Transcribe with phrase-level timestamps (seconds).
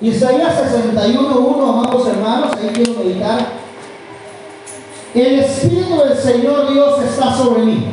[0.00, 3.38] Isaías 61.1, amados hermanos, ahí quiero meditar.
[5.14, 7.86] El Espíritu del Señor Dios está sobre mí.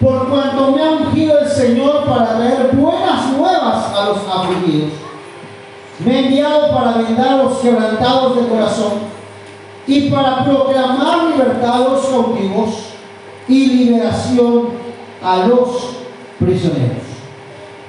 [0.00, 4.90] Por cuanto me ha ungido el Señor para traer buenas nuevas a los afligidos.
[6.04, 8.92] Me ha enviado para vendar a los quebrantados de corazón
[9.86, 12.02] y para proclamar libertad a los
[13.48, 14.68] y liberación
[15.22, 15.96] a los
[16.38, 17.11] prisioneros.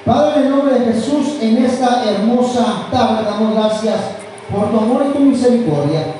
[0.06, 3.96] Padre, en el nombre de Jesús, en esta hermosa tarde damos gracias
[4.52, 6.16] por tu amor y tu misericordia.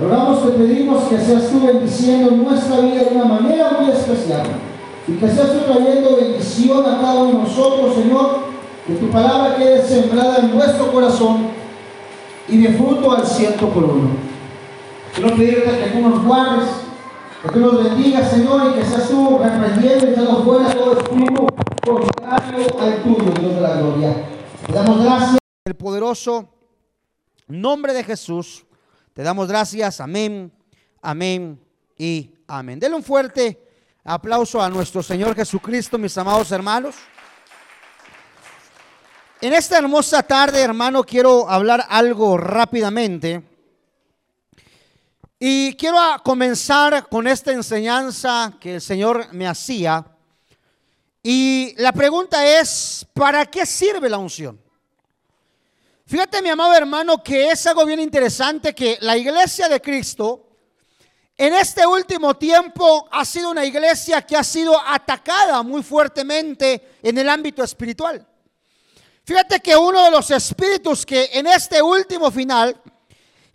[0.00, 4.42] Rogamos, te pedimos que seas tú bendiciendo nuestra vida de una manera muy especial
[5.06, 8.38] y que seas tú trayendo bendición a cada uno de nosotros, Señor,
[8.86, 11.48] que tu palabra quede sembrada en nuestro corazón
[12.48, 14.08] y de fruto al ciento por uno.
[15.14, 16.64] Quiero pedirte que tú nos guardes,
[17.42, 21.46] que tú nos bendigas, Señor, y que seas tú reprendiendo y echando fuera todo espíritu
[21.84, 24.14] contrario al tuyo, Dios de la gloria.
[24.66, 25.38] Te damos gracias.
[25.64, 26.48] el poderoso
[27.48, 28.64] nombre de Jesús.
[29.12, 30.00] Te damos gracias.
[30.00, 30.52] Amén,
[31.00, 31.60] amén
[31.98, 32.78] y amén.
[32.78, 33.60] Denle un fuerte
[34.04, 36.94] aplauso a nuestro Señor Jesucristo, mis amados hermanos.
[39.40, 43.51] En esta hermosa tarde, hermano, quiero hablar algo rápidamente.
[45.44, 50.06] Y quiero comenzar con esta enseñanza que el Señor me hacía.
[51.20, 54.62] Y la pregunta es, ¿para qué sirve la unción?
[56.06, 60.46] Fíjate, mi amado hermano, que es algo bien interesante que la iglesia de Cristo
[61.36, 67.18] en este último tiempo ha sido una iglesia que ha sido atacada muy fuertemente en
[67.18, 68.24] el ámbito espiritual.
[69.24, 72.80] Fíjate que uno de los espíritus que en este último final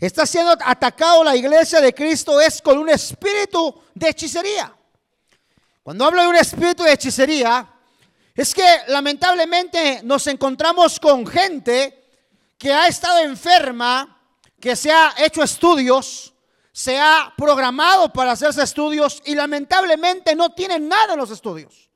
[0.05, 4.73] está siendo atacado la iglesia de Cristo es con un espíritu de hechicería.
[5.81, 7.67] Cuando hablo de un espíritu de hechicería,
[8.35, 12.03] es que lamentablemente nos encontramos con gente
[12.57, 14.21] que ha estado enferma,
[14.59, 16.33] que se ha hecho estudios,
[16.71, 21.89] se ha programado para hacerse estudios y lamentablemente no tienen nada en los estudios.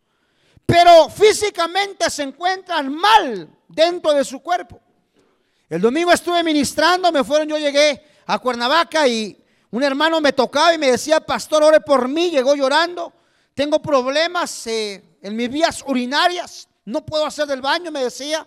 [0.65, 4.81] Pero físicamente se encuentran mal dentro de su cuerpo.
[5.71, 10.73] El domingo estuve ministrando, me fueron, yo llegué a Cuernavaca y un hermano me tocaba
[10.73, 13.13] y me decía, pastor, ore por mí, llegó llorando,
[13.53, 18.45] tengo problemas eh, en mis vías urinarias, no puedo hacer del baño, me decía,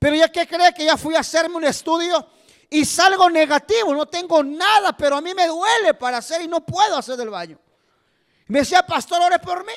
[0.00, 2.26] pero ya que cree que ya fui a hacerme un estudio
[2.68, 6.66] y salgo negativo, no tengo nada, pero a mí me duele para hacer y no
[6.66, 7.56] puedo hacer del baño.
[8.48, 9.74] Me decía, pastor, ore por mí.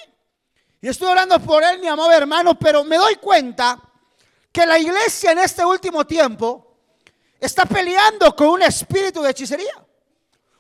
[0.82, 3.80] Y estoy orando por él, mi amado hermano, pero me doy cuenta
[4.52, 6.67] que la iglesia en este último tiempo
[7.40, 9.86] está peleando con un espíritu de hechicería.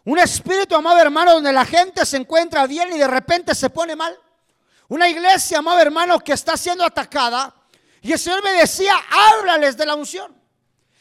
[0.05, 3.95] Un espíritu, amado hermano, donde la gente se encuentra bien y de repente se pone
[3.95, 4.17] mal.
[4.87, 7.53] Una iglesia, amado hermano, que está siendo atacada.
[8.01, 10.33] Y el Señor me decía, háblales de la unción.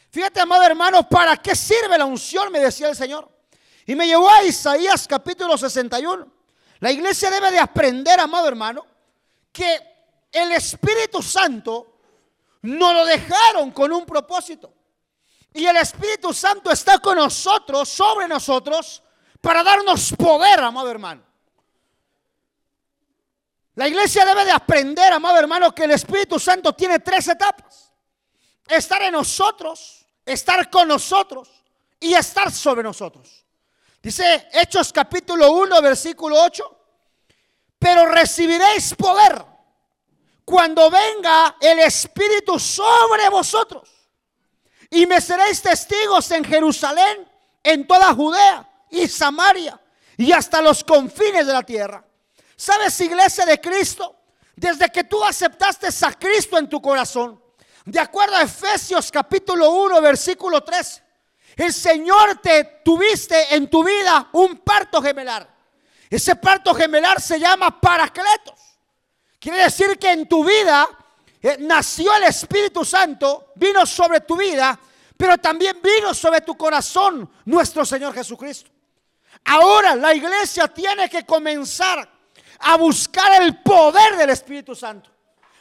[0.09, 2.51] Fíjate, amado hermano, ¿para qué sirve la unción?
[2.51, 3.29] Me decía el Señor.
[3.85, 6.27] Y me llevó a Isaías capítulo 61.
[6.79, 8.85] La iglesia debe de aprender, amado hermano,
[9.53, 9.79] que
[10.31, 11.99] el Espíritu Santo
[12.63, 14.73] no lo dejaron con un propósito.
[15.57, 19.01] Y el Espíritu Santo está con nosotros, sobre nosotros,
[19.41, 21.23] para darnos poder, amado hermano.
[23.73, 27.91] La iglesia debe de aprender, amado hermano, que el Espíritu Santo tiene tres etapas.
[28.67, 31.49] Estar en nosotros, estar con nosotros
[31.99, 33.43] y estar sobre nosotros.
[33.99, 36.79] Dice Hechos capítulo 1, versículo 8.
[37.79, 39.43] Pero recibiréis poder
[40.45, 43.96] cuando venga el Espíritu sobre vosotros.
[44.89, 47.27] Y me seréis testigos en Jerusalén,
[47.63, 49.79] en toda Judea y Samaria
[50.17, 52.03] y hasta los confines de la tierra.
[52.55, 54.15] ¿Sabes, iglesia de Cristo?
[54.55, 57.39] Desde que tú aceptaste a Cristo en tu corazón,
[57.85, 61.03] de acuerdo a Efesios capítulo 1, versículo 3,
[61.57, 65.47] el Señor te tuviste en tu vida un parto gemelar.
[66.09, 68.59] Ese parto gemelar se llama paracletos.
[69.39, 70.87] Quiere decir que en tu vida
[71.47, 74.77] eh, nació el Espíritu Santo, vino sobre tu vida,
[75.15, 78.69] pero también vino sobre tu corazón nuestro Señor Jesucristo.
[79.45, 82.09] Ahora la iglesia tiene que comenzar
[82.59, 85.09] a buscar el poder del Espíritu Santo.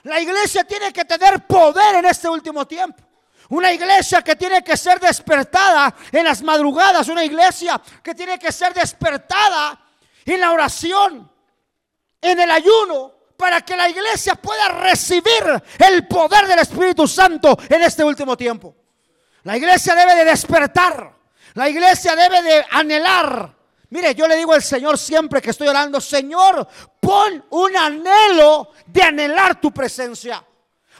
[0.02, 3.04] La iglesia tiene que tener poder en este último tiempo.
[3.50, 7.06] Una iglesia que tiene que ser despertada en las madrugadas.
[7.08, 9.80] Una iglesia que tiene que ser despertada
[10.24, 11.30] en la oración,
[12.20, 17.82] en el ayuno, para que la iglesia pueda recibir el poder del Espíritu Santo en
[17.82, 18.74] este último tiempo.
[19.44, 21.14] La iglesia debe de despertar.
[21.54, 23.54] La iglesia debe de anhelar.
[23.90, 26.66] Mire, yo le digo al Señor siempre que estoy orando, Señor,
[27.00, 30.44] pon un anhelo de anhelar tu presencia.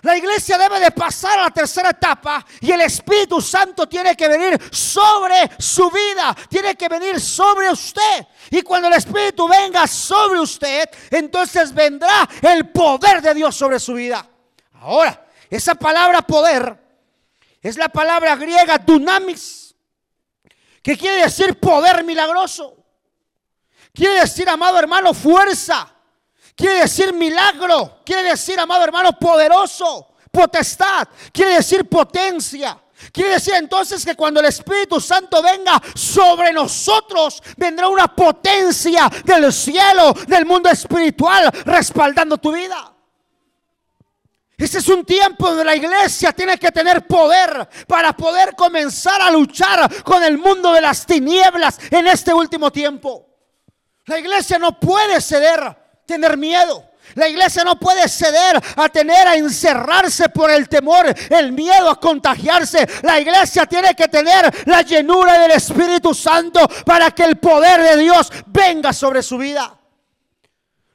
[0.03, 4.29] La iglesia debe de pasar a la tercera etapa y el Espíritu Santo tiene que
[4.29, 8.27] venir sobre su vida, tiene que venir sobre usted.
[8.51, 13.95] Y cuando el Espíritu venga sobre usted, entonces vendrá el poder de Dios sobre su
[13.95, 14.27] vida.
[14.75, 16.79] Ahora, esa palabra poder
[17.63, 19.75] es la palabra griega dunamis,
[20.83, 22.77] que quiere decir poder milagroso.
[23.93, 25.96] Quiere decir, amado hermano, fuerza.
[26.57, 28.01] Quiere decir milagro.
[28.05, 30.15] Quiere decir, amado hermano, poderoso.
[30.31, 31.07] Potestad.
[31.33, 32.81] Quiere decir potencia.
[33.13, 39.53] Quiere decir entonces que cuando el Espíritu Santo venga sobre nosotros, vendrá una potencia del
[39.53, 42.93] cielo, del mundo espiritual, respaldando tu vida.
[44.57, 49.31] Ese es un tiempo donde la iglesia tiene que tener poder para poder comenzar a
[49.31, 53.27] luchar con el mundo de las tinieblas en este último tiempo.
[54.07, 55.77] La iglesia no puede ceder,
[56.07, 56.85] tener miedo.
[57.15, 62.01] La iglesia no puede ceder a tener a encerrarse por el temor, el miedo a
[62.01, 62.87] contagiarse.
[63.03, 68.03] La iglesia tiene que tener la llenura del Espíritu Santo para que el poder de
[68.03, 69.79] Dios venga sobre su vida.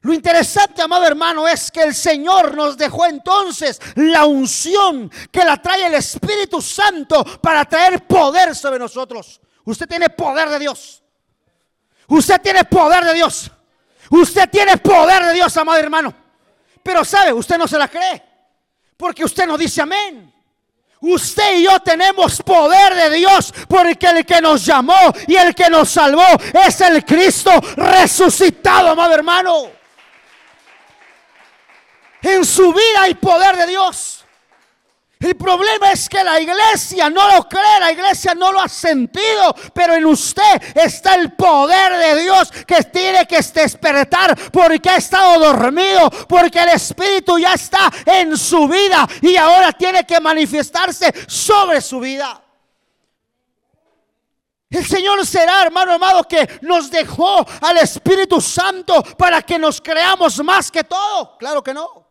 [0.01, 5.61] Lo interesante, amado hermano, es que el Señor nos dejó entonces la unción que la
[5.61, 9.39] trae el Espíritu Santo para traer poder sobre nosotros.
[9.63, 11.03] Usted tiene poder de Dios.
[12.07, 13.51] Usted tiene poder de Dios.
[14.11, 16.13] Usted tiene poder de Dios, amado hermano.
[16.83, 18.21] Pero sabe, usted no se la cree.
[18.97, 20.31] Porque usted no dice amén.
[20.99, 25.67] Usted y yo tenemos poder de Dios porque el que nos llamó y el que
[25.67, 26.27] nos salvó
[26.65, 29.71] es el Cristo resucitado, amado hermano.
[32.21, 34.20] En su vida hay poder de Dios.
[35.21, 39.53] El problema es que la iglesia no lo cree, la iglesia no lo ha sentido,
[39.71, 45.39] pero en usted está el poder de Dios que tiene que despertar porque ha estado
[45.39, 51.81] dormido, porque el Espíritu ya está en su vida y ahora tiene que manifestarse sobre
[51.81, 52.41] su vida.
[54.71, 60.43] El Señor será, hermano amado, que nos dejó al Espíritu Santo para que nos creamos
[60.43, 61.37] más que todo.
[61.37, 62.10] Claro que no.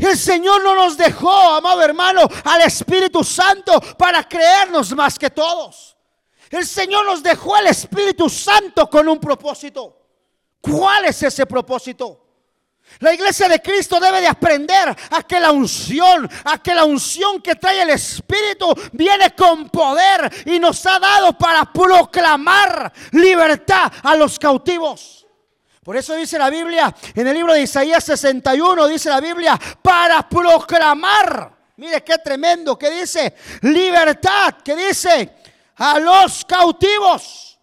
[0.00, 5.96] El Señor no nos dejó, amado hermano, al Espíritu Santo para creernos más que todos.
[6.48, 9.96] El Señor nos dejó al Espíritu Santo con un propósito.
[10.60, 12.26] ¿Cuál es ese propósito?
[12.98, 17.40] La iglesia de Cristo debe de aprender a que la unción, a que la unción
[17.40, 24.16] que trae el Espíritu viene con poder y nos ha dado para proclamar libertad a
[24.16, 25.26] los cautivos.
[25.90, 30.22] Por eso dice la Biblia, en el libro de Isaías 61, dice la Biblia, para
[30.28, 35.34] proclamar, mire qué tremendo, que dice, libertad, que dice,
[35.74, 37.58] a los cautivos.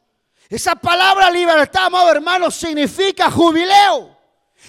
[0.50, 4.18] Esa palabra libertad, amado hermano, significa jubileo.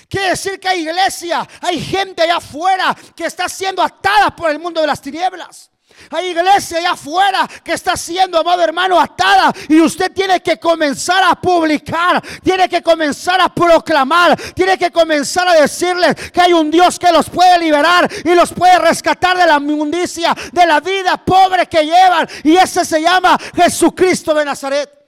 [0.08, 4.60] Quiere decir que hay iglesia, hay gente allá afuera que está siendo atada por el
[4.60, 5.68] mundo de las tinieblas.
[6.10, 9.52] Hay iglesia allá afuera que está siendo, amado hermano, atada.
[9.68, 15.48] Y usted tiene que comenzar a publicar, tiene que comenzar a proclamar, tiene que comenzar
[15.48, 19.46] a decirles que hay un Dios que los puede liberar y los puede rescatar de
[19.46, 22.28] la inmundicia, de la vida pobre que llevan.
[22.44, 24.98] Y ese se llama Jesucristo de Nazaret.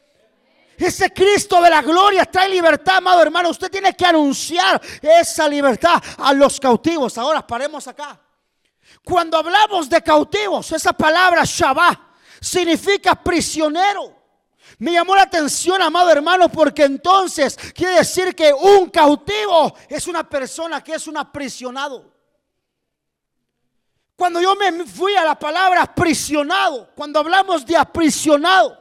[0.81, 3.51] Ese Cristo de la gloria trae libertad, amado hermano.
[3.51, 7.19] Usted tiene que anunciar esa libertad a los cautivos.
[7.19, 8.19] Ahora paremos acá.
[9.11, 11.99] Cuando hablamos de cautivos, esa palabra Shabbat
[12.41, 14.15] significa prisionero.
[14.79, 20.23] Me llamó la atención, amado hermano, porque entonces quiere decir que un cautivo es una
[20.23, 22.15] persona que es un aprisionado.
[24.15, 28.79] Cuando yo me fui a la palabra aprisionado, cuando hablamos de aprisionado,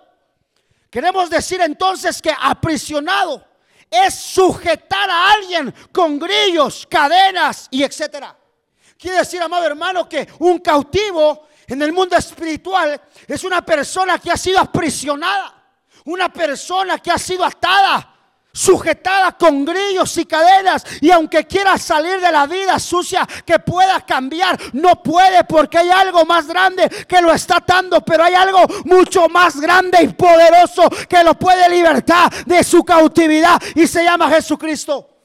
[0.91, 3.43] queremos decir entonces que aprisionado
[3.89, 8.38] es sujetar a alguien con grillos, cadenas y etcétera.
[8.99, 14.29] Quiere decir, amado hermano, que un cautivo en el mundo espiritual es una persona que
[14.29, 15.53] ha sido aprisionada,
[16.03, 18.13] una persona que ha sido atada,
[18.51, 24.05] sujetada con grillos y cadenas y aunque quiera salir de la vida sucia que pueda
[24.05, 28.65] cambiar, no puede porque hay algo más grande que lo está atando, pero hay algo
[28.83, 34.29] mucho más grande y poderoso que lo puede libertar de su cautividad y se llama
[34.29, 35.18] Jesucristo.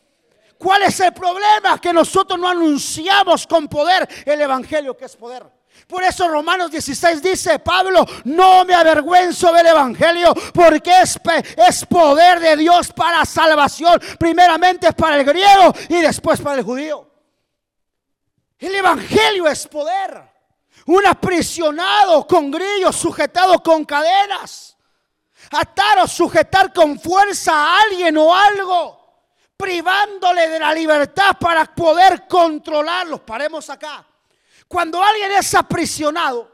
[0.65, 1.79] ¿Cuál es el problema?
[1.79, 5.45] Que nosotros no anunciamos con poder el Evangelio que es poder.
[5.87, 11.21] Por eso Romanos 16 dice, Pablo, no me avergüenzo del Evangelio porque es,
[11.69, 14.01] es poder de Dios para salvación.
[14.19, 17.11] Primeramente para el griego y después para el judío.
[18.59, 20.33] El Evangelio es poder.
[20.87, 24.79] Un aprisionado con grillos, sujetado con cadenas.
[25.51, 29.04] Atar o sujetar con fuerza a alguien o algo
[29.57, 33.21] privándole de la libertad para poder controlarlos.
[33.21, 34.05] Paremos acá.
[34.69, 36.51] Cuando alguien es aprisionado,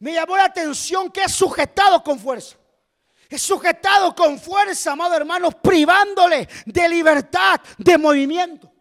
[0.00, 2.56] me llamó la atención que es sujetado con fuerza.
[3.28, 8.72] Es sujetado con fuerza, amado hermano, privándole de libertad, de movimiento.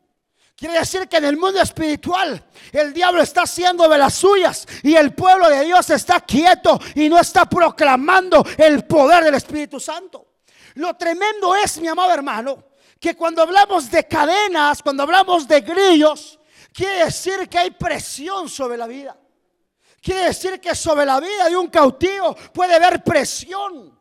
[0.55, 4.95] Quiere decir que en el mundo espiritual el diablo está haciendo de las suyas y
[4.95, 10.25] el pueblo de Dios está quieto y no está proclamando el poder del Espíritu Santo.
[10.75, 12.63] Lo tremendo es, mi amado hermano,
[12.99, 16.39] que cuando hablamos de cadenas, cuando hablamos de grillos,
[16.73, 19.17] quiere decir que hay presión sobre la vida.
[20.01, 23.97] Quiere decir que sobre la vida de un cautivo puede haber presión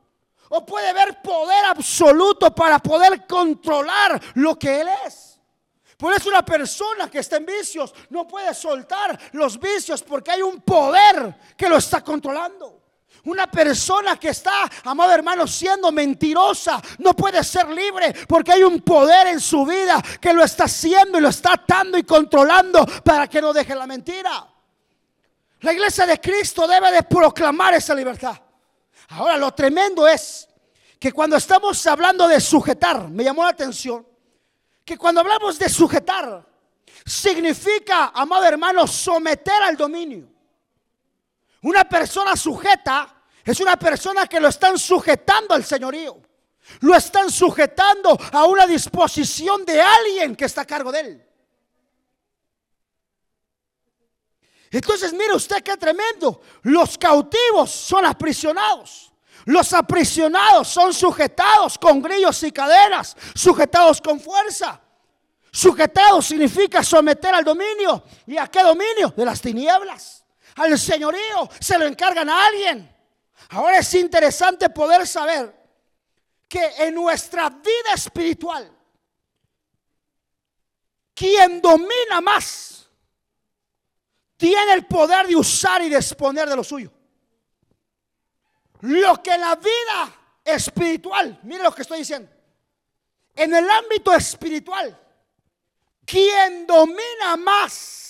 [0.49, 5.41] o puede haber poder absoluto para poder controlar lo que él es.
[5.97, 10.43] Por eso una persona que está en vicios no puede soltar los vicios porque hay
[10.43, 12.76] un poder que lo está controlando.
[13.27, 18.81] Una persona que está, amado hermano, siendo mentirosa, no puede ser libre porque hay un
[18.83, 23.27] poder en su vida que lo está haciendo y lo está atando y controlando para
[23.27, 24.47] que no deje la mentira.
[25.61, 28.41] La iglesia de Cristo debe de proclamar esa libertad.
[29.09, 30.49] Ahora, lo tremendo es
[30.97, 34.07] que cuando estamos hablando de sujetar, me llamó la atención,
[34.85, 36.47] que cuando hablamos de sujetar,
[37.05, 40.29] significa, amado hermano, someter al dominio.
[41.63, 43.15] Una persona sujeta
[43.47, 46.21] es una persona que lo están sujetando al señorío.
[46.81, 51.27] Lo están sujetando a una disposición de alguien que está a cargo de él.
[54.73, 56.41] Entonces, mire usted qué tremendo.
[56.63, 59.13] Los cautivos son aprisionados.
[59.45, 64.81] Los aprisionados son sujetados con grillos y cadenas, sujetados con fuerza.
[65.53, 68.03] Sujetado significa someter al dominio.
[68.27, 69.15] ¿Y a qué dominio?
[69.17, 70.25] De las tinieblas.
[70.57, 72.96] Al señorío se lo encargan a alguien.
[73.51, 75.55] Ahora es interesante poder saber
[76.49, 78.71] que en nuestra vida espiritual,
[81.15, 82.89] quien domina más,
[84.37, 86.93] tiene el poder de usar y disponer de lo suyo.
[88.81, 90.15] Lo que la vida
[90.45, 92.31] espiritual, mire lo que estoy diciendo,
[93.35, 94.99] en el ámbito espiritual,
[96.05, 98.06] quien domina más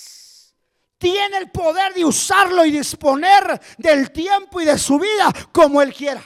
[0.98, 5.92] tiene el poder de usarlo y disponer del tiempo y de su vida como él
[5.92, 6.22] quiera.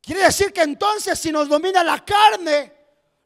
[0.00, 2.72] Quiere decir que entonces si nos domina la carne,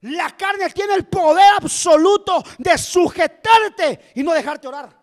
[0.03, 4.99] la carne tiene el poder absoluto de sujetarte y no dejarte orar.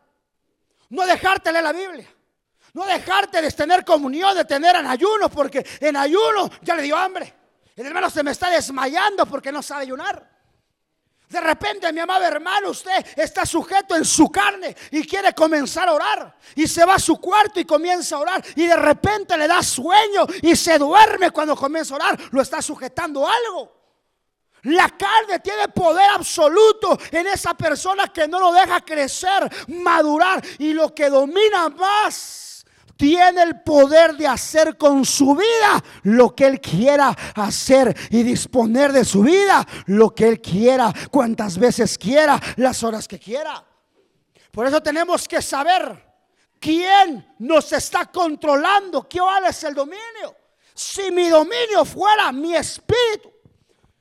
[0.90, 2.08] No dejarte leer la Biblia.
[2.74, 6.96] No dejarte de tener comunión, de tener en ayuno, porque en ayuno ya le dio
[6.96, 7.34] hambre.
[7.76, 10.37] El hermano se me está desmayando porque no sabe ayunar.
[11.30, 15.94] De repente, mi amado hermano, usted está sujeto en su carne y quiere comenzar a
[15.94, 16.38] orar.
[16.56, 18.46] Y se va a su cuarto y comienza a orar.
[18.56, 22.20] Y de repente le da sueño y se duerme cuando comienza a orar.
[22.32, 23.76] Lo está sujetando algo.
[24.64, 30.42] La carne tiene poder absoluto en esa persona que no lo deja crecer, madurar.
[30.60, 32.47] Y lo que domina más
[32.98, 38.92] tiene el poder de hacer con su vida lo que Él quiera hacer y disponer
[38.92, 43.64] de su vida lo que Él quiera, cuantas veces quiera, las horas que quiera.
[44.52, 46.04] Por eso tenemos que saber
[46.60, 50.36] quién nos está controlando, cuál es el dominio.
[50.74, 53.32] Si mi dominio fuera mi espíritu,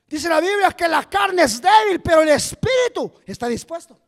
[0.07, 3.99] dice la Biblia que la carne es débil, pero el espíritu está dispuesto.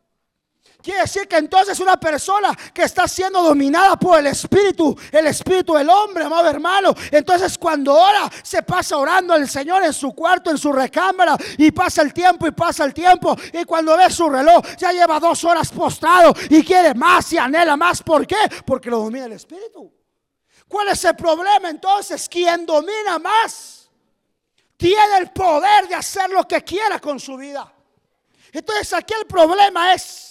[0.81, 5.75] Quiere decir que entonces una persona que está siendo dominada por el espíritu, el espíritu
[5.75, 10.51] del hombre, amado hermano, entonces cuando ora, se pasa orando al Señor en su cuarto,
[10.51, 14.31] en su recámara, y pasa el tiempo y pasa el tiempo, y cuando ve su
[14.31, 18.01] reloj, ya lleva dos horas postrado y quiere más y anhela más.
[18.01, 18.39] ¿Por qué?
[18.65, 19.93] Porque lo domina el espíritu.
[20.69, 22.29] ¿Cuál es el problema entonces?
[22.29, 23.91] Quien domina más
[24.77, 27.73] tiene el poder de hacer lo que quiera con su vida.
[28.53, 30.28] Entonces aquí el problema es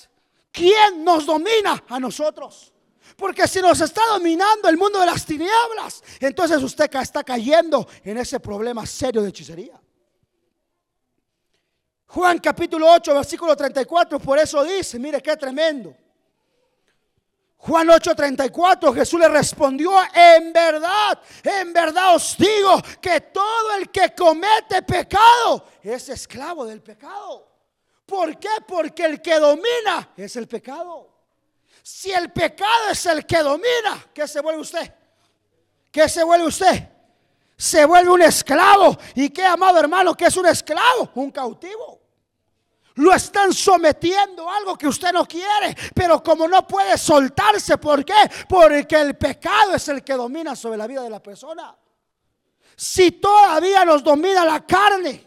[0.57, 2.73] ¿quién nos domina a nosotros?
[3.15, 8.17] Porque si nos está dominando el mundo de las tinieblas, entonces usted está cayendo en
[8.17, 9.79] ese problema serio de hechicería.
[12.07, 15.95] Juan capítulo 8, versículo 34, por eso dice, mire qué tremendo.
[17.59, 24.13] Juan 8:34, Jesús le respondió, en verdad, en verdad os digo que todo el que
[24.15, 27.56] comete pecado es esclavo del pecado.
[28.07, 28.49] ¿Por qué?
[28.65, 31.09] Porque el que domina es el pecado.
[31.83, 34.93] Si el pecado es el que domina, ¿qué se vuelve usted?
[35.91, 36.89] ¿Qué se vuelve usted?
[37.57, 38.97] Se vuelve un esclavo.
[39.13, 41.11] ¿Y qué, amado hermano, que es un esclavo?
[41.15, 41.99] Un cautivo.
[42.95, 48.05] Lo están sometiendo a algo que usted no quiere, pero como no puede soltarse, ¿por
[48.05, 48.31] qué?
[48.47, 51.75] Porque el pecado es el que domina sobre la vida de la persona.
[52.75, 55.26] Si todavía nos domina la carne,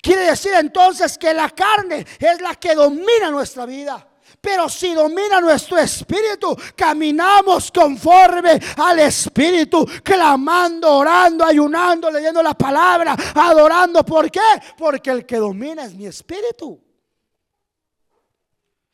[0.00, 4.06] Quiere decir entonces que la carne es la que domina nuestra vida.
[4.40, 13.14] Pero si domina nuestro espíritu, caminamos conforme al espíritu, clamando, orando, ayunando, leyendo la palabra,
[13.34, 14.02] adorando.
[14.02, 14.40] ¿Por qué?
[14.78, 16.80] Porque el que domina es mi espíritu.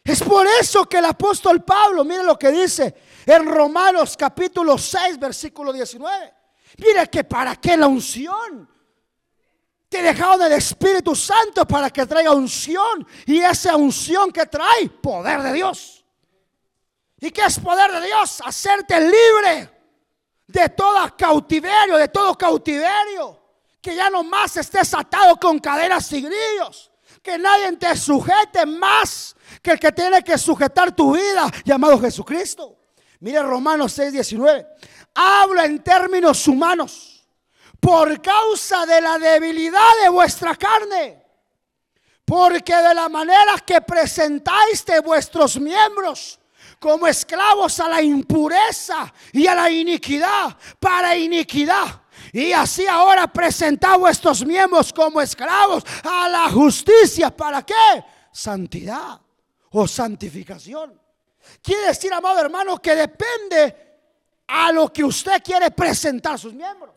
[0.02, 2.94] Es por eso que el apóstol Pablo, mire lo que dice
[3.26, 6.32] en Romanos capítulo 6, versículo 19.
[6.78, 8.68] Mire que para qué la unción.
[9.96, 13.06] Te dejaron el Espíritu Santo para que traiga unción.
[13.24, 16.04] Y esa unción que trae, poder de Dios.
[17.18, 18.42] ¿Y qué es poder de Dios?
[18.44, 19.70] Hacerte libre
[20.46, 23.40] de todo cautiverio, de todo cautiverio.
[23.80, 26.90] Que ya no más estés atado con cadenas y grillos.
[27.22, 32.76] Que nadie te sujete más que el que tiene que sujetar tu vida, llamado Jesucristo.
[33.20, 34.66] Mire Romanos 6, 19.
[35.14, 37.05] Habla en términos humanos
[37.86, 41.22] por causa de la debilidad de vuestra carne.
[42.24, 46.40] Porque de la manera que presentáis de vuestros miembros
[46.80, 52.02] como esclavos a la impureza y a la iniquidad, para iniquidad.
[52.32, 57.30] Y así ahora presentad vuestros miembros como esclavos a la justicia.
[57.30, 58.04] ¿Para qué?
[58.32, 59.20] Santidad
[59.70, 61.00] o santificación.
[61.62, 63.76] Quiere decir, amado hermano, que depende
[64.48, 66.95] a lo que usted quiere presentar sus miembros.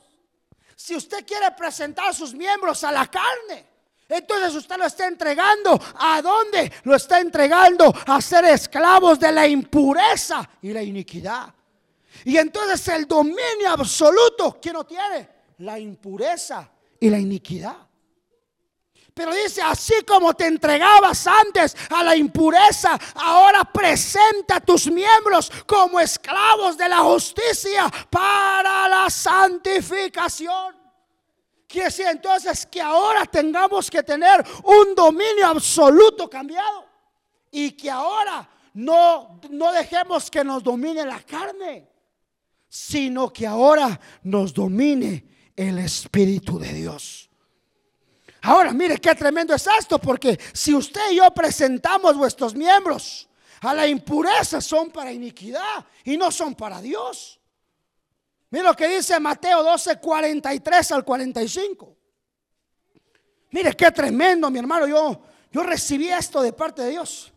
[0.80, 3.66] Si usted quiere presentar sus miembros a la carne,
[4.08, 5.78] entonces usted lo está entregando.
[6.00, 6.72] ¿A dónde?
[6.84, 11.54] Lo está entregando a ser esclavos de la impureza y la iniquidad.
[12.24, 15.28] Y entonces el dominio absoluto, ¿quién lo tiene?
[15.58, 17.76] La impureza y la iniquidad.
[19.20, 26.00] Pero dice, así como te entregabas antes a la impureza, ahora presenta tus miembros como
[26.00, 30.74] esclavos de la justicia para la santificación.
[31.68, 36.86] Quiere decir entonces que ahora tengamos que tener un dominio absoluto cambiado.
[37.52, 41.90] Y que ahora no, no dejemos que nos domine la carne,
[42.70, 45.26] sino que ahora nos domine
[45.58, 47.29] el Espíritu de Dios.
[48.42, 53.28] Ahora, mire qué tremendo es esto, porque si usted y yo presentamos vuestros miembros
[53.62, 57.40] a la impureza, son para iniquidad y no son para Dios.
[58.50, 61.98] Mire lo que dice Mateo 12, 43 al 45.
[63.52, 64.88] Mire qué tremendo, mi hermano.
[64.88, 65.22] Yo,
[65.52, 67.34] yo recibí esto de parte de Dios.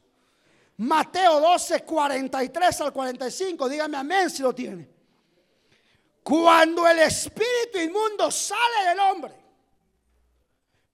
[0.77, 3.69] Mateo 12, 43 al 45.
[3.69, 4.89] Dígame amén si lo tiene.
[6.23, 9.42] Cuando el espíritu inmundo sale del hombre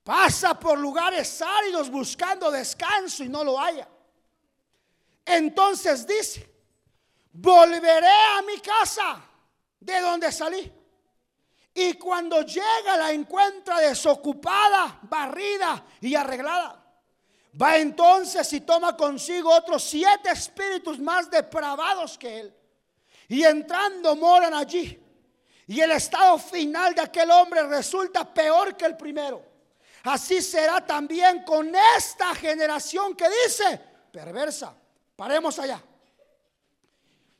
[0.09, 3.87] Pasa por lugares áridos buscando descanso y no lo haya.
[5.23, 6.51] Entonces dice,
[7.31, 9.23] volveré a mi casa
[9.79, 10.73] de donde salí.
[11.75, 16.83] Y cuando llega la encuentra desocupada, barrida y arreglada.
[17.61, 22.57] Va entonces y toma consigo otros siete espíritus más depravados que él.
[23.29, 24.99] Y entrando moran allí.
[25.67, 29.48] Y el estado final de aquel hombre resulta peor que el primero.
[30.09, 33.79] Así será también con esta generación que dice
[34.11, 34.75] perversa.
[35.15, 35.83] Paremos allá.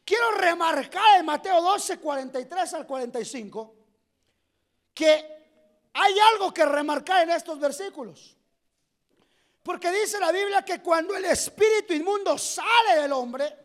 [0.05, 3.75] Quiero remarcar en Mateo 12, 43 al 45
[4.93, 8.37] que hay algo que remarcar en estos versículos.
[9.63, 13.57] Porque dice la Biblia que cuando el espíritu inmundo sale del hombre,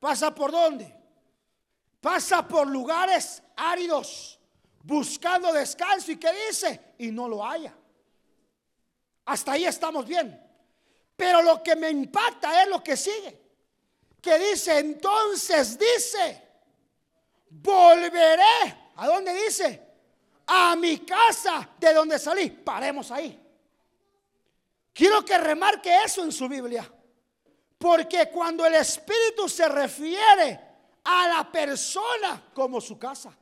[0.00, 0.96] pasa por dónde?
[2.00, 4.40] Pasa por lugares áridos,
[4.82, 6.10] buscando descanso.
[6.10, 6.94] ¿Y qué dice?
[6.96, 7.77] Y no lo haya.
[9.28, 10.42] Hasta ahí estamos bien.
[11.14, 13.38] Pero lo que me impacta es lo que sigue.
[14.22, 16.42] Que dice, entonces dice,
[17.50, 18.92] volveré.
[18.96, 19.86] ¿A dónde dice?
[20.46, 22.48] A mi casa de donde salí.
[22.48, 23.38] Paremos ahí.
[24.94, 26.90] Quiero que remarque eso en su Biblia.
[27.76, 30.58] Porque cuando el Espíritu se refiere
[31.04, 33.36] a la persona como su casa.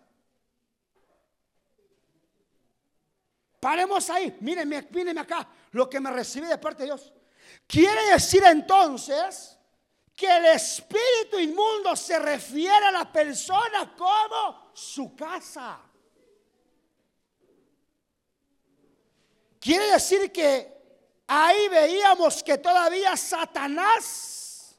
[3.60, 4.36] Paremos ahí.
[4.40, 7.12] Mírenme, mírenme acá lo que me recibí de parte de Dios.
[7.66, 9.58] Quiere decir entonces
[10.14, 15.80] que el espíritu inmundo se refiere a la persona como su casa.
[19.60, 20.76] Quiere decir que
[21.26, 24.76] ahí veíamos que todavía Satanás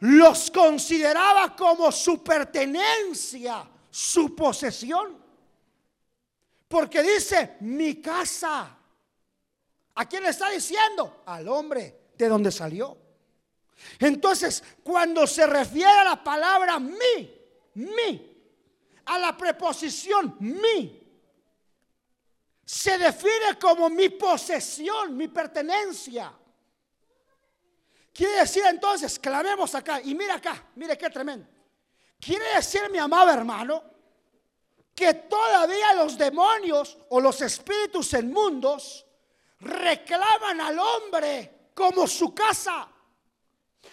[0.00, 5.18] los consideraba como su pertenencia, su posesión.
[6.68, 8.77] Porque dice, mi casa.
[9.98, 11.22] ¿A quién le está diciendo?
[11.26, 12.96] Al hombre de donde salió.
[13.98, 17.34] Entonces, cuando se refiere a la palabra mi,
[17.74, 18.36] mi,
[19.06, 21.02] a la preposición mi,
[22.64, 26.32] se define como mi posesión, mi pertenencia.
[28.12, 31.44] Quiere decir entonces, clamemos acá, y mira acá, mire qué tremendo.
[32.20, 33.82] Quiere decir, mi amado hermano,
[34.94, 39.04] que todavía los demonios o los espíritus inmundos
[39.60, 42.88] reclaman al hombre como su casa.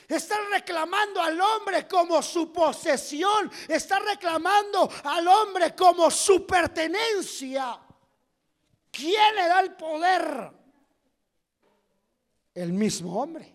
[0.08, 3.52] Están reclamando al hombre como su posesión.
[3.68, 7.80] Están reclamando al hombre como su pertenencia.
[8.92, 10.52] ¿Quién le da el poder?
[12.54, 13.54] El mismo hombre.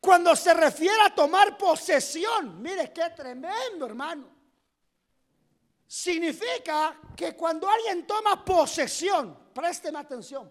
[0.00, 4.41] Cuando se refiere a tomar posesión, mire qué tremendo, hermano.
[5.92, 10.50] Significa que cuando alguien toma posesión, présteme atención,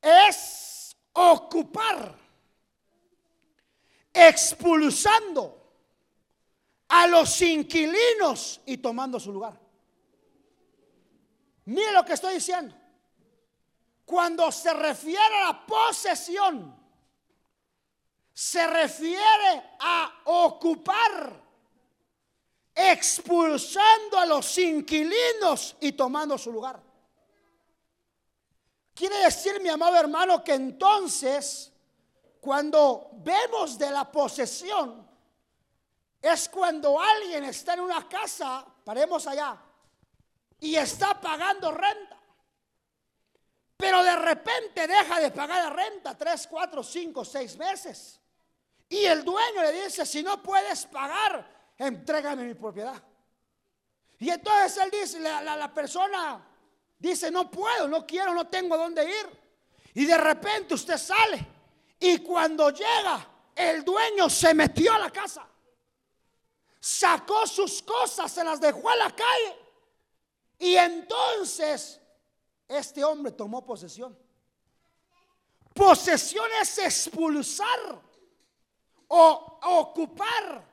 [0.00, 2.18] es ocupar,
[4.14, 5.70] expulsando
[6.88, 9.60] a los inquilinos y tomando su lugar.
[11.66, 12.74] Mire lo que estoy diciendo.
[14.06, 16.74] Cuando se refiere a la posesión,
[18.32, 21.45] se refiere a ocupar,
[22.76, 26.78] expulsando a los inquilinos y tomando su lugar.
[28.94, 31.72] Quiere decir, mi amado hermano, que entonces,
[32.40, 35.08] cuando vemos de la posesión,
[36.20, 39.56] es cuando alguien está en una casa, paremos allá,
[40.60, 42.20] y está pagando renta.
[43.76, 48.20] Pero de repente deja de pagar la renta tres, cuatro, cinco, seis meses.
[48.88, 53.02] Y el dueño le dice, si no puedes pagar, entrégame mi propiedad.
[54.18, 56.42] Y entonces él dice, la, la, persona
[56.98, 59.46] dice, no puedo, no quiero, no tengo dónde ir.
[59.94, 61.46] Y de repente usted sale.
[62.00, 65.46] Y cuando llega, el dueño se metió a la casa.
[66.80, 69.56] Sacó sus cosas, se las dejó a la calle.
[70.58, 72.00] Y entonces
[72.68, 74.16] este hombre tomó posesión.
[75.74, 78.00] Posesión es expulsar
[79.08, 80.64] o ocupar,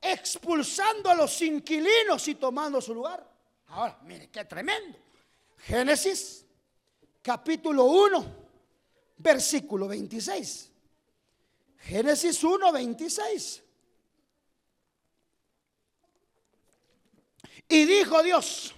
[0.00, 3.28] expulsando a los inquilinos y tomando su lugar.
[3.68, 4.98] Ahora, mire, qué tremendo.
[5.58, 6.44] Génesis
[7.22, 8.36] capítulo 1,
[9.18, 10.70] versículo 26.
[11.78, 13.62] Génesis 1, 26.
[17.68, 18.74] Y dijo Dios,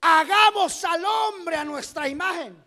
[0.00, 2.62] hagamos al hombre a nuestra imagen,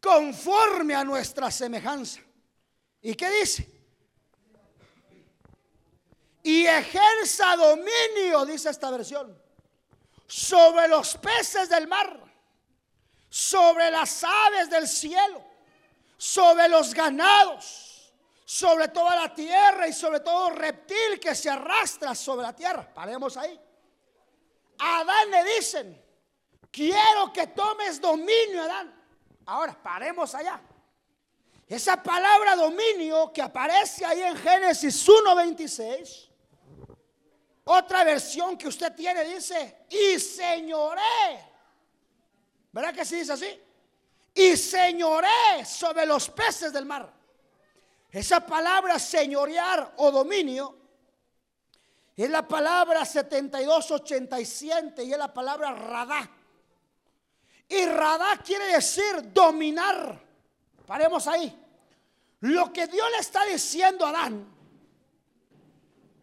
[0.00, 2.20] conforme a nuestra semejanza.
[3.00, 3.73] ¿Y qué dice?
[6.44, 9.36] Y ejerza dominio, dice esta versión,
[10.26, 12.20] sobre los peces del mar,
[13.30, 15.42] sobre las aves del cielo,
[16.18, 18.12] sobre los ganados,
[18.44, 22.92] sobre toda la tierra y sobre todo reptil que se arrastra sobre la tierra.
[22.92, 23.58] Paremos ahí.
[24.78, 26.04] A Adán le dicen,
[26.70, 28.94] quiero que tomes dominio, Adán.
[29.46, 30.60] Ahora, paremos allá.
[31.66, 36.28] Esa palabra dominio que aparece ahí en Génesis 1.26,
[37.64, 41.52] otra versión que usted tiene dice, y señoré.
[42.72, 43.60] ¿Verdad que se dice así?
[44.34, 47.10] Y señoré sobre los peces del mar.
[48.10, 50.76] Esa palabra señorear o dominio
[52.16, 56.30] es la palabra 7287 y es la palabra radá.
[57.68, 60.20] Y radá quiere decir dominar.
[60.86, 61.60] Paremos ahí.
[62.40, 64.53] Lo que Dios le está diciendo a Adán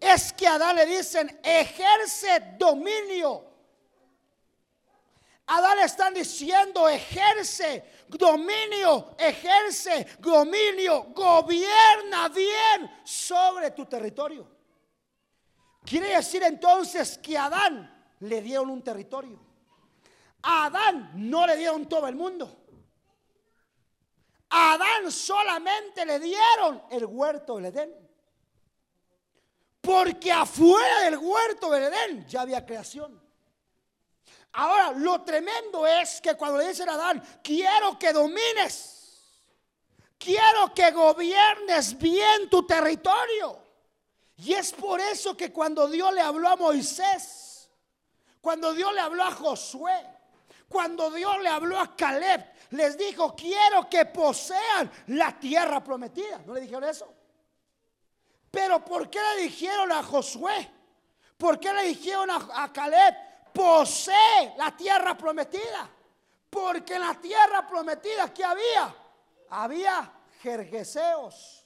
[0.01, 3.45] es que a Adán le dicen, ejerce dominio.
[5.45, 14.49] Adán le están diciendo, ejerce dominio, ejerce dominio, gobierna bien sobre tu territorio.
[15.85, 19.39] Quiere decir entonces que a Adán le dieron un territorio.
[20.41, 22.57] A Adán no le dieron todo el mundo.
[24.49, 28.00] A Adán solamente le dieron el huerto del Edén.
[29.81, 33.19] Porque afuera del huerto del Edén ya había creación.
[34.53, 39.23] Ahora, lo tremendo es que cuando le dicen a Adán, quiero que domines,
[40.17, 43.59] quiero que gobiernes bien tu territorio.
[44.37, 47.69] Y es por eso que cuando Dios le habló a Moisés,
[48.41, 50.05] cuando Dios le habló a Josué,
[50.67, 56.41] cuando Dios le habló a Caleb, les dijo, quiero que posean la tierra prometida.
[56.45, 57.13] ¿No le dijeron eso?
[58.51, 60.69] Pero ¿por qué le dijeron a Josué?
[61.37, 63.15] ¿Por qué le dijeron a, Caleb,
[63.53, 65.89] posee la tierra prometida?
[66.49, 68.93] Porque en la tierra prometida, ¿qué había?
[69.49, 70.11] Había
[70.41, 71.65] jerjeseos,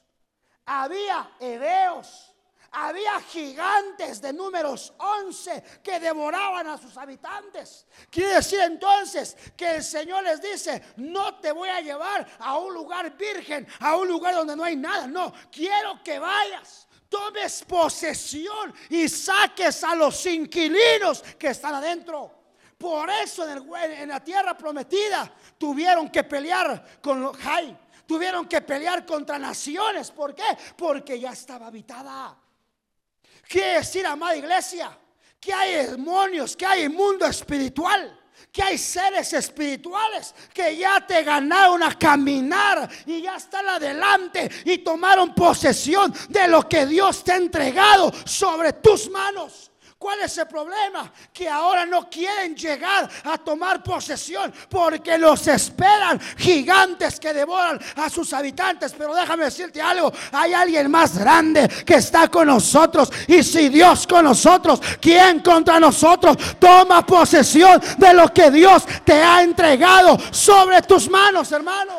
[0.64, 2.32] había heveos,
[2.78, 7.86] había gigantes de números 11 que devoraban a sus habitantes.
[8.10, 12.74] Quiere decir entonces que el Señor les dice, no te voy a llevar a un
[12.74, 15.06] lugar virgen, a un lugar donde no hay nada.
[15.06, 22.30] No, quiero que vayas, tomes posesión y saques a los inquilinos que están adentro.
[22.76, 23.56] Por eso en,
[24.02, 27.74] el, la tierra prometida tuvieron que pelear con los Jai.
[28.06, 30.10] Tuvieron que pelear contra naciones.
[30.10, 30.44] ¿Por qué?
[30.76, 32.36] Porque ya estaba habitada.
[33.48, 34.96] Quiere decir, amada iglesia,
[35.40, 38.16] que hay demonios, que hay mundo espiritual
[38.52, 44.78] que hay seres espirituales que ya te ganaron a caminar y ya están adelante y
[44.78, 49.70] tomaron posesión de lo que Dios te ha entregado sobre tus manos.
[50.06, 51.12] ¿Cuál es el problema?
[51.32, 58.08] Que ahora no quieren llegar a tomar posesión porque los esperan gigantes que devoran a
[58.08, 58.94] sus habitantes.
[58.96, 63.10] Pero déjame decirte algo, hay alguien más grande que está con nosotros.
[63.26, 66.36] Y si Dios con nosotros, ¿quién contra nosotros?
[66.60, 71.94] Toma posesión de lo que Dios te ha entregado sobre tus manos, hermano.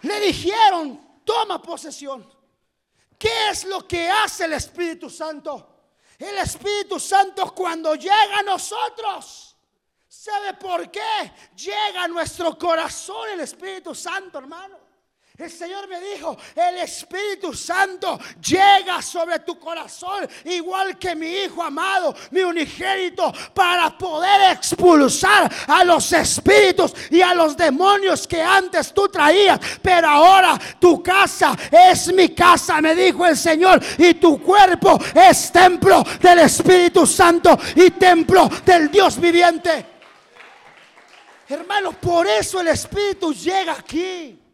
[0.00, 2.35] Le dijeron, toma posesión.
[3.26, 5.88] ¿Qué es lo que hace el Espíritu Santo?
[6.16, 9.56] El Espíritu Santo cuando llega a nosotros,
[10.06, 11.32] ¿sabe por qué?
[11.56, 14.78] Llega a nuestro corazón el Espíritu Santo, hermano.
[15.38, 21.62] El Señor me dijo, el Espíritu Santo llega sobre tu corazón, igual que mi Hijo
[21.62, 28.94] amado, mi unigénito, para poder expulsar a los espíritus y a los demonios que antes
[28.94, 29.60] tú traías.
[29.82, 35.52] Pero ahora tu casa es mi casa, me dijo el Señor, y tu cuerpo es
[35.52, 39.84] templo del Espíritu Santo y templo del Dios viviente.
[41.46, 44.45] Hermano, por eso el Espíritu llega aquí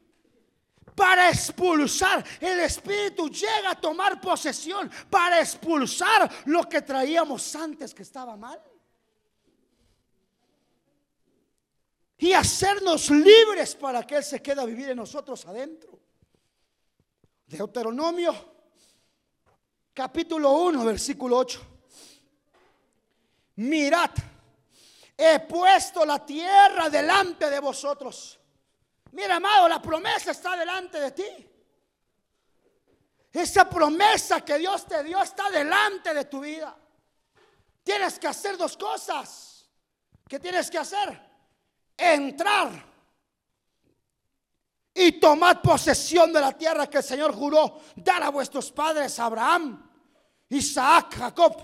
[0.94, 2.24] para expulsar.
[2.40, 8.60] El Espíritu llega a tomar posesión para expulsar lo que traíamos antes que estaba mal.
[12.18, 15.98] Y hacernos libres para que Él se quede a vivir en nosotros adentro.
[17.46, 18.52] Deuteronomio
[19.92, 21.60] capítulo 1, versículo 8.
[23.56, 24.10] Mirad,
[25.16, 28.38] he puesto la tierra delante de vosotros
[29.12, 31.48] Mira, amado, la promesa está delante de ti.
[33.32, 36.76] Esa promesa que Dios te dio está delante de tu vida.
[37.82, 39.68] Tienes que hacer dos cosas.
[40.28, 41.20] ¿Qué tienes que hacer?
[41.96, 42.70] Entrar
[44.94, 49.90] y tomar posesión de la tierra que el Señor juró dar a vuestros padres, Abraham,
[50.50, 51.56] Isaac, Jacob,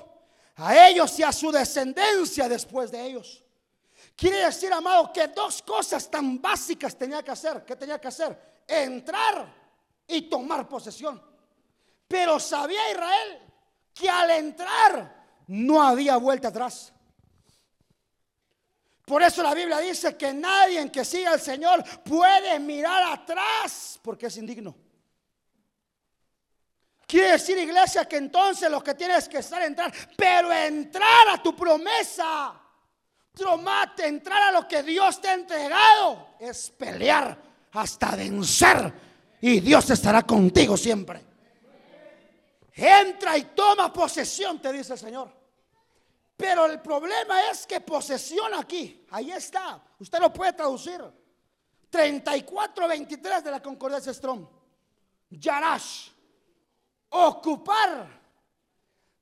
[0.56, 3.44] a ellos y a su descendencia después de ellos.
[4.18, 7.64] Quiere decir, amado, que dos cosas tan básicas tenía que hacer.
[7.64, 8.64] ¿Qué tenía que hacer?
[8.66, 9.46] Entrar
[10.09, 11.22] y tomar posesión.
[12.09, 13.38] Pero sabía Israel
[13.94, 16.92] que al entrar no había vuelta atrás.
[19.07, 24.26] Por eso la Biblia dice que nadie que siga al Señor puede mirar atrás porque
[24.26, 24.74] es indigno.
[27.07, 31.54] Quiere decir, iglesia, que entonces lo que tienes que estar entrar, pero entrar a tu
[31.54, 32.67] promesa
[33.38, 38.92] Tromate, entrar a lo que Dios te ha entregado es pelear hasta vencer
[39.40, 41.24] y Dios estará contigo siempre.
[42.74, 45.33] Entra y toma posesión, te dice el Señor.
[46.37, 51.01] Pero el problema es que posesión aquí, ahí está, usted lo puede traducir.
[51.92, 54.48] 34-23 de la Concordancia Strong.
[55.31, 56.09] Yarash,
[57.11, 58.05] ocupar,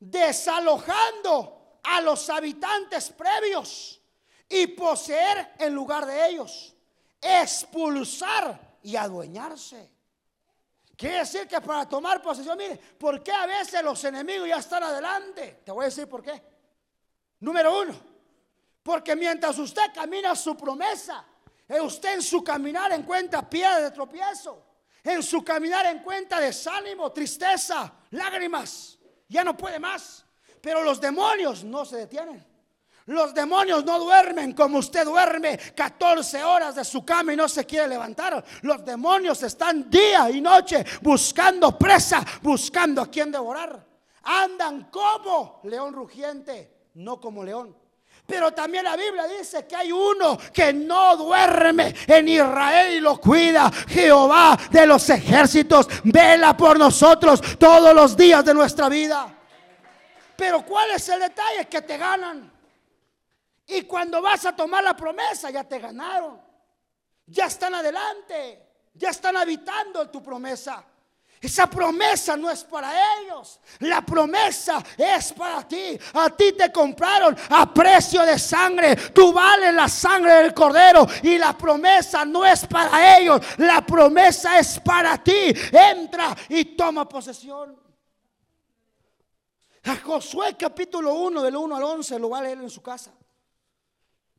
[0.00, 3.95] desalojando a los habitantes previos
[4.48, 6.74] y poseer en lugar de ellos,
[7.20, 9.90] expulsar y adueñarse.
[10.96, 14.82] Quiere decir que para tomar posesión, mire, ¿por qué a veces los enemigos ya están
[14.82, 15.60] adelante?
[15.64, 16.42] Te voy a decir por qué.
[17.40, 17.94] Número uno,
[18.82, 21.26] porque mientras usted camina su promesa,
[21.68, 24.64] eh, usted en su caminar encuentra piedra de tropiezo,
[25.04, 30.24] en su caminar encuentra desánimo, tristeza, lágrimas, ya no puede más.
[30.60, 32.44] Pero los demonios no se detienen.
[33.06, 37.64] Los demonios no duermen como usted duerme 14 horas de su cama y no se
[37.64, 38.44] quiere levantar.
[38.62, 43.86] Los demonios están día y noche buscando presa, buscando a quien devorar.
[44.24, 47.76] Andan como león rugiente, no como león.
[48.26, 53.20] Pero también la Biblia dice que hay uno que no duerme en Israel y lo
[53.20, 53.70] cuida.
[53.86, 59.32] Jehová de los ejércitos vela por nosotros todos los días de nuestra vida.
[60.34, 61.66] Pero ¿cuál es el detalle?
[61.70, 62.55] Que te ganan.
[63.66, 66.40] Y cuando vas a tomar la promesa, ya te ganaron.
[67.26, 68.62] Ya están adelante.
[68.94, 70.84] Ya están habitando tu promesa.
[71.40, 73.60] Esa promesa no es para ellos.
[73.80, 75.98] La promesa es para ti.
[76.14, 78.96] A ti te compraron a precio de sangre.
[78.96, 81.06] Tú vales la sangre del cordero.
[81.22, 83.40] Y la promesa no es para ellos.
[83.58, 85.52] La promesa es para ti.
[85.72, 87.78] Entra y toma posesión.
[89.84, 93.12] A Josué capítulo 1 del 1 al 11 lo va a leer en su casa.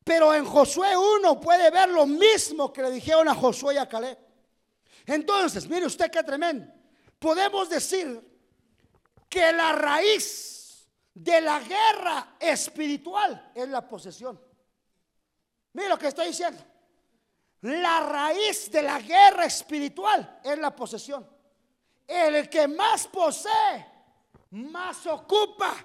[0.07, 3.87] Pero en Josué 1 puede ver lo mismo que le dijeron a Josué y a
[3.87, 4.17] Caleb.
[5.05, 6.77] Entonces, mire usted qué tremendo
[7.19, 8.21] podemos decir
[9.29, 14.39] que la raíz de la guerra espiritual es la posesión.
[15.73, 16.63] Mira lo que estoy diciendo.
[17.61, 21.27] La raíz de la guerra espiritual es la posesión.
[22.05, 23.85] El que más posee,
[24.51, 25.75] más ocupa.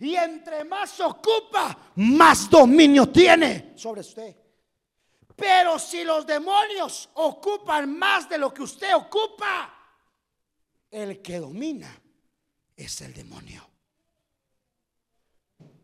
[0.00, 4.36] Y entre más ocupa, más dominio tiene sobre usted.
[5.34, 9.74] Pero si los demonios ocupan más de lo que usted ocupa,
[10.90, 12.00] el que domina
[12.76, 13.68] es el demonio.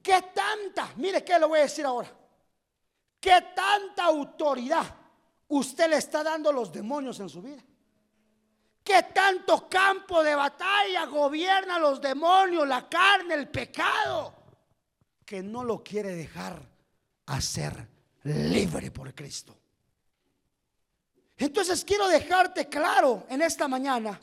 [0.03, 0.93] ¿Qué tanta?
[0.97, 2.13] Mire qué le voy a decir ahora.
[3.19, 4.95] ¿Qué tanta autoridad
[5.49, 7.63] usted le está dando a los demonios en su vida?
[8.85, 14.35] ¿Qué tanto campo de batalla gobierna los demonios, la carne, el pecado?
[15.25, 16.61] Que no lo quiere dejar
[17.27, 17.89] hacer
[18.25, 19.57] libre por Cristo.
[21.39, 24.21] Entonces quiero dejarte claro en esta mañana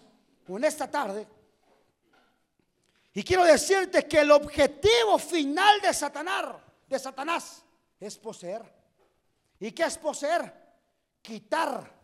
[0.58, 1.28] en esta tarde.
[3.14, 6.56] Y quiero decirte que el objetivo final de Satanás,
[6.88, 7.64] de Satanás,
[8.00, 8.62] es poseer.
[9.60, 10.54] ¿Y qué es poseer?
[11.22, 12.01] Quitar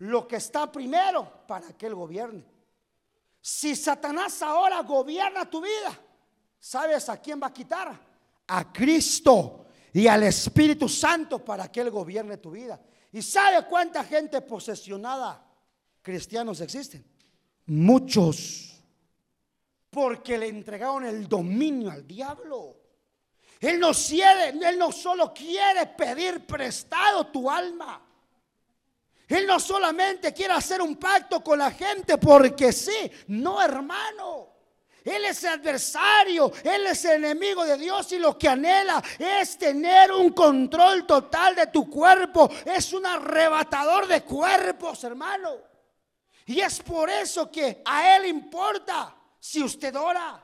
[0.00, 2.44] lo que está primero para que él gobierne.
[3.40, 5.98] Si Satanás ahora gobierna tu vida,
[6.58, 7.98] ¿sabes a quién va a quitar?
[8.46, 12.80] A Cristo y al Espíritu Santo para que él gobierne tu vida.
[13.12, 15.44] ¿Y sabe cuánta gente posesionada
[16.00, 17.04] cristianos existen?
[17.66, 18.82] Muchos.
[19.90, 22.76] Porque le entregaron el dominio al diablo.
[23.60, 28.09] Él no, quiere, él no solo quiere pedir prestado tu alma.
[29.30, 33.10] Él no solamente quiere hacer un pacto con la gente porque sí.
[33.28, 34.48] No, hermano.
[35.04, 40.12] Él es adversario, Él es el enemigo de Dios y lo que anhela es tener
[40.12, 42.50] un control total de tu cuerpo.
[42.64, 45.56] Es un arrebatador de cuerpos, hermano.
[46.46, 50.42] Y es por eso que a Él importa si usted ora.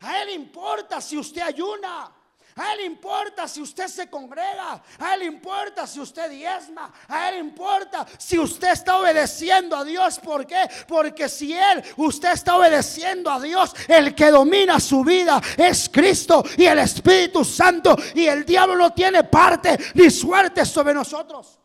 [0.00, 2.12] A Él importa si usted ayuna.
[2.56, 4.82] A Él importa si usted se congrega.
[4.98, 6.92] A Él importa si usted diezma.
[7.08, 10.18] A Él importa si usted está obedeciendo a Dios.
[10.18, 10.68] ¿Por qué?
[10.86, 16.44] Porque si Él, usted está obedeciendo a Dios, el que domina su vida es Cristo
[16.56, 17.96] y el Espíritu Santo.
[18.14, 21.58] Y el diablo no tiene parte ni suerte sobre nosotros.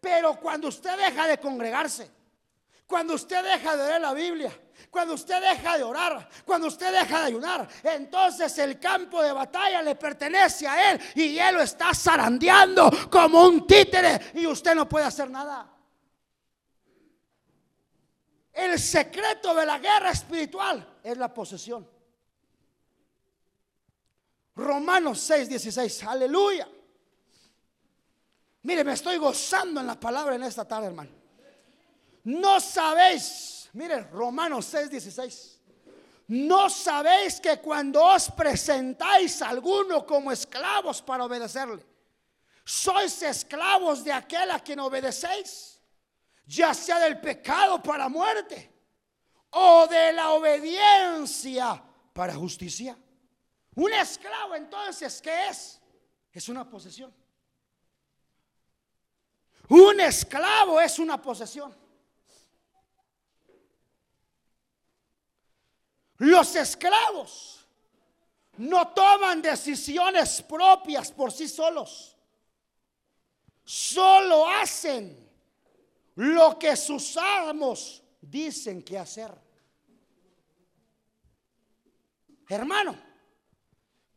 [0.00, 2.17] Pero cuando usted deja de congregarse,
[2.88, 4.50] cuando usted deja de leer la Biblia,
[4.90, 9.82] cuando usted deja de orar, cuando usted deja de ayunar, entonces el campo de batalla
[9.82, 14.88] le pertenece a Él y Él lo está zarandeando como un títere y usted no
[14.88, 15.70] puede hacer nada.
[18.54, 21.86] El secreto de la guerra espiritual es la posesión.
[24.56, 26.66] Romanos 6, 16, aleluya.
[28.62, 31.17] Mire, me estoy gozando en la palabra en esta tarde, hermano.
[32.28, 35.60] No sabéis, mire Romanos 6, 16.
[36.26, 41.82] No sabéis que cuando os presentáis a alguno como esclavos para obedecerle,
[42.66, 45.80] sois esclavos de aquel a quien obedecéis,
[46.44, 48.74] ya sea del pecado para muerte
[49.48, 52.94] o de la obediencia para justicia.
[53.74, 55.80] Un esclavo entonces, ¿qué es?
[56.30, 57.10] Es una posesión.
[59.70, 61.87] Un esclavo es una posesión.
[66.18, 67.66] Los esclavos
[68.56, 72.16] no toman decisiones propias por sí solos.
[73.64, 75.28] Solo hacen
[76.16, 79.30] lo que sus amos dicen que hacer.
[82.48, 82.98] Hermano,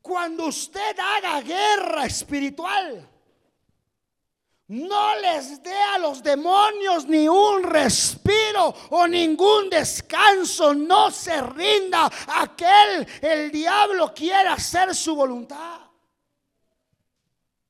[0.02, 3.08] cuando usted haga guerra espiritual,
[4.72, 10.74] no les dé a los demonios ni un respiro o ningún descanso.
[10.74, 12.10] No se rinda.
[12.28, 15.82] Aquel, el diablo quiere hacer su voluntad.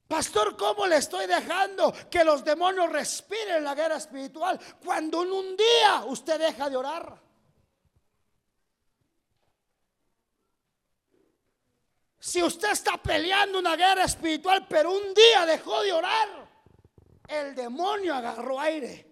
[0.08, 5.58] Pastor, ¿cómo le estoy dejando que los demonios respiren la guerra espiritual cuando en un
[5.58, 7.20] día usted deja de orar?
[12.20, 16.41] Si usted está peleando una guerra espiritual, pero un día dejó de orar,
[17.32, 19.08] el demonio agarró aire.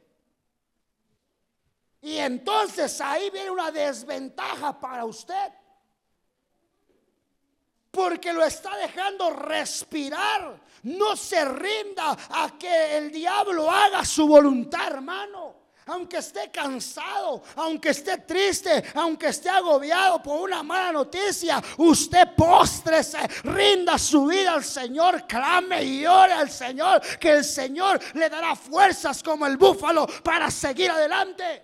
[2.01, 5.53] Y entonces ahí viene una desventaja para usted.
[7.91, 10.59] Porque lo está dejando respirar.
[10.83, 15.58] No se rinda a que el diablo haga su voluntad, hermano
[15.89, 23.19] aunque esté cansado, aunque esté triste, aunque esté agobiado por una mala noticia, usted póstrese,
[23.43, 28.55] rinda su vida al Señor, clame y ore al Señor, que el Señor le dará
[28.55, 31.63] fuerzas como el búfalo para seguir adelante.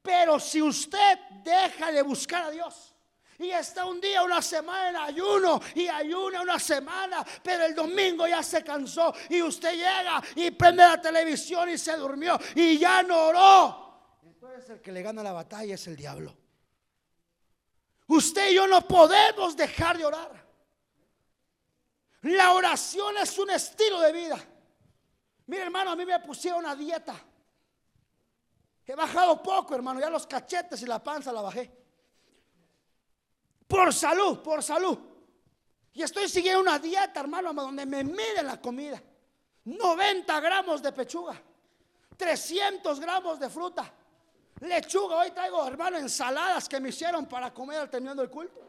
[0.00, 2.94] Pero si usted deja de buscar a Dios,
[3.40, 8.26] y está un día, una semana en ayuno y ayuna una semana, pero el domingo
[8.26, 13.02] ya se cansó y usted llega y prende la televisión y se durmió y ya
[13.02, 14.18] no oró.
[14.24, 16.36] Entonces el que le gana la batalla es el diablo.
[18.08, 20.46] Usted y yo no podemos dejar de orar.
[22.22, 24.38] La oración es un estilo de vida.
[25.46, 27.14] Mire hermano, a mí me pusieron una dieta.
[28.84, 31.79] He bajado poco, hermano, ya los cachetes y la panza la bajé.
[33.70, 34.98] Por salud, por salud.
[35.92, 39.00] Y estoy siguiendo una dieta, hermano, donde me miden la comida.
[39.64, 41.40] 90 gramos de pechuga,
[42.16, 43.92] 300 gramos de fruta,
[44.60, 45.18] lechuga.
[45.18, 48.60] Hoy traigo, hermano, ensaladas que me hicieron para comer al terminando el culto.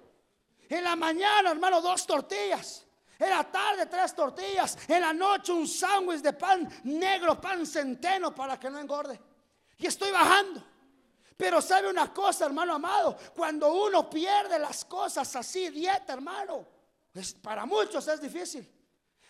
[0.69, 2.85] En la mañana, hermano, dos tortillas.
[3.17, 4.77] En la tarde, tres tortillas.
[4.87, 9.19] En la noche, un sándwich de pan negro, pan centeno para que no engorde.
[9.77, 10.63] Y estoy bajando.
[11.41, 16.67] Pero sabe una cosa, hermano amado, cuando uno pierde las cosas así, dieta, hermano,
[17.15, 18.71] es, para muchos es difícil.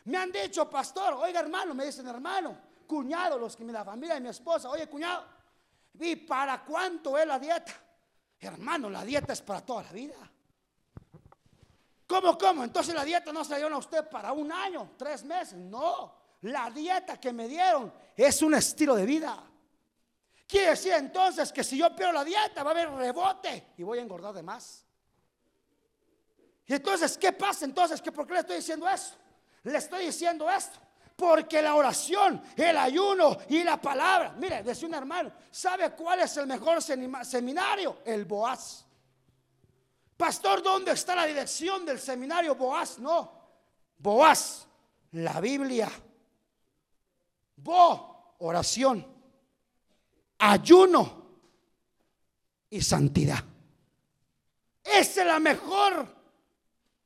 [0.03, 4.15] Me han dicho, pastor, oiga hermano, me dicen hermano, cuñado, los que me la familia
[4.15, 5.23] de mi esposa, oye cuñado,
[6.01, 7.71] ¿y para cuánto es la dieta?
[8.41, 10.29] Hermano, la dieta es para toda la vida.
[12.07, 12.65] ¿Cómo, cómo?
[12.65, 15.57] Entonces la dieta no se dio a usted para un año, tres meses.
[15.57, 19.50] No, la dieta que me dieron es un estilo de vida.
[20.51, 23.99] Quiere decir entonces que si yo pierdo la dieta va a haber rebote y voy
[23.99, 24.85] a engordar de más.
[26.65, 28.01] Y entonces, ¿qué pasa entonces?
[28.01, 29.15] ¿Que ¿Por qué le estoy diciendo esto?
[29.63, 30.77] Le estoy diciendo esto.
[31.15, 34.35] Porque la oración, el ayuno y la palabra.
[34.37, 37.99] Mire, decía un hermano, ¿sabe cuál es el mejor seminario?
[38.03, 38.85] El Boaz.
[40.17, 42.99] Pastor, ¿dónde está la dirección del seminario Boaz?
[42.99, 43.31] No.
[43.97, 44.67] Boaz,
[45.11, 45.89] la Biblia.
[47.55, 49.20] Bo, oración
[50.41, 51.21] ayuno
[52.69, 53.43] y santidad.
[54.83, 56.07] Ese es el mejor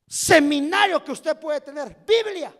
[0.06, 2.04] seminario que usted puede tener.
[2.06, 2.54] Biblia,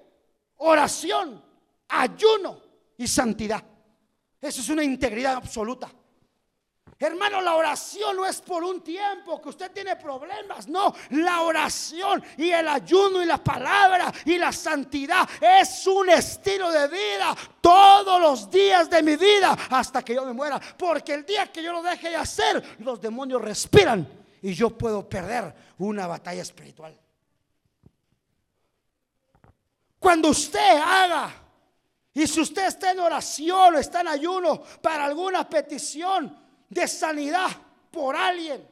[0.59, 1.43] oración,
[1.89, 2.61] ayuno
[2.99, 3.65] y santidad.
[4.41, 5.91] Eso es una integridad absoluta.
[6.99, 10.67] Hermano, la oración no es por un tiempo que usted tiene problemas.
[10.67, 16.71] No, la oración y el ayuno y la palabra y la santidad es un estilo
[16.71, 20.59] de vida todos los días de mi vida hasta que yo me muera.
[20.59, 24.09] Porque el día que yo lo deje de hacer, los demonios respiran
[24.41, 26.99] y yo puedo perder una batalla espiritual.
[29.99, 31.31] Cuando usted haga
[32.15, 37.49] y si usted está en oración o está en ayuno para alguna petición, de sanidad
[37.91, 38.67] por alguien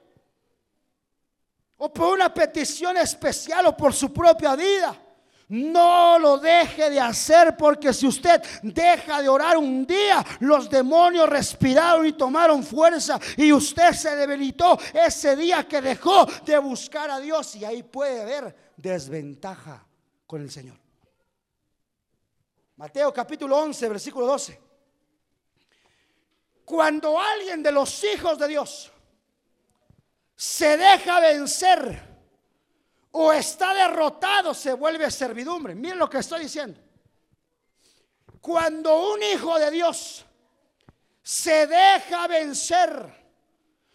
[1.77, 5.01] o por una petición especial o por su propia vida.
[5.49, 11.29] No lo deje de hacer porque si usted deja de orar un día, los demonios
[11.29, 17.21] respiraron y tomaron fuerza y usted se debilitó ese día que dejó de buscar a
[17.21, 19.87] Dios y ahí puede haber desventaja
[20.27, 20.79] con el Señor.
[22.77, 24.64] Mateo capítulo 11, versículo 12.
[26.65, 28.91] Cuando alguien de los hijos de Dios
[30.35, 32.15] se deja vencer
[33.13, 35.75] o está derrotado, se vuelve servidumbre.
[35.75, 36.81] Miren lo que estoy diciendo.
[38.41, 40.25] Cuando un hijo de Dios
[41.23, 43.25] se deja vencer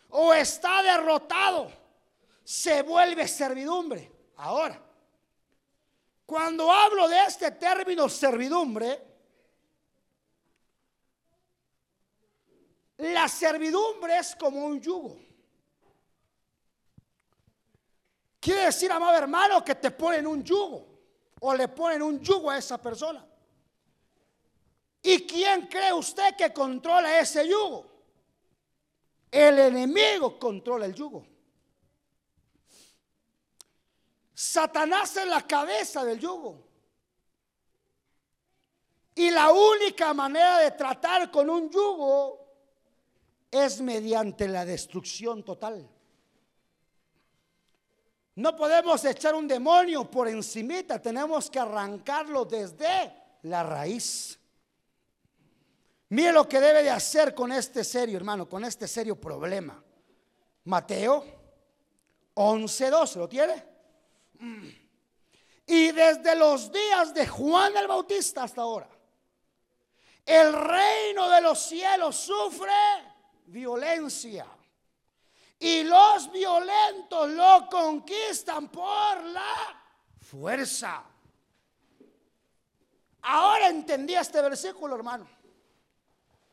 [0.09, 1.71] o está derrotado,
[2.43, 4.11] se vuelve servidumbre.
[4.37, 4.81] Ahora,
[6.25, 9.08] cuando hablo de este término servidumbre,
[12.99, 15.17] La servidumbre es como un yugo.
[18.41, 20.85] Quiere decir, amado hermano, que te ponen un yugo
[21.39, 23.25] o le ponen un yugo a esa persona.
[25.01, 27.89] ¿Y quién cree usted que controla ese yugo?
[29.31, 31.25] El enemigo controla el yugo.
[34.33, 36.67] Satanás es la cabeza del yugo.
[39.15, 42.38] Y la única manera de tratar con un yugo
[43.51, 45.89] es mediante la destrucción total.
[48.35, 54.39] No podemos echar un demonio por encimita, tenemos que arrancarlo desde la raíz.
[56.09, 59.83] Mire lo que debe de hacer con este serio, hermano, con este serio problema.
[60.63, 61.25] Mateo
[62.35, 63.65] 11:12, ¿lo tiene?
[65.67, 68.89] Y desde los días de Juan el Bautista hasta ahora,
[70.25, 72.71] el reino de los cielos sufre
[73.49, 74.45] violencia.
[75.59, 79.83] Y los violentos lo conquistan por la
[80.21, 81.03] fuerza.
[83.21, 85.27] Ahora entendí este versículo, hermano.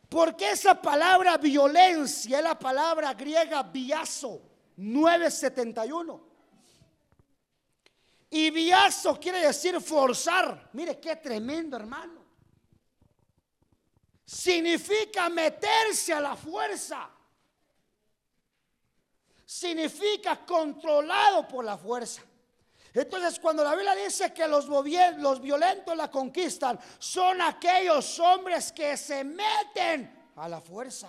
[0.09, 4.41] Porque esa palabra violencia es la palabra griega biaso
[4.77, 6.21] 971.
[8.31, 10.71] Y biaso quiere decir forzar.
[10.73, 12.26] Mire qué tremendo, hermano.
[14.27, 17.09] Significa meterse a la fuerza.
[19.45, 22.23] Significa controlado por la fuerza.
[22.93, 24.69] Entonces, cuando la Biblia dice que los,
[25.41, 31.09] violentos la conquistan, son aquellos hombres que se meten a la fuerza.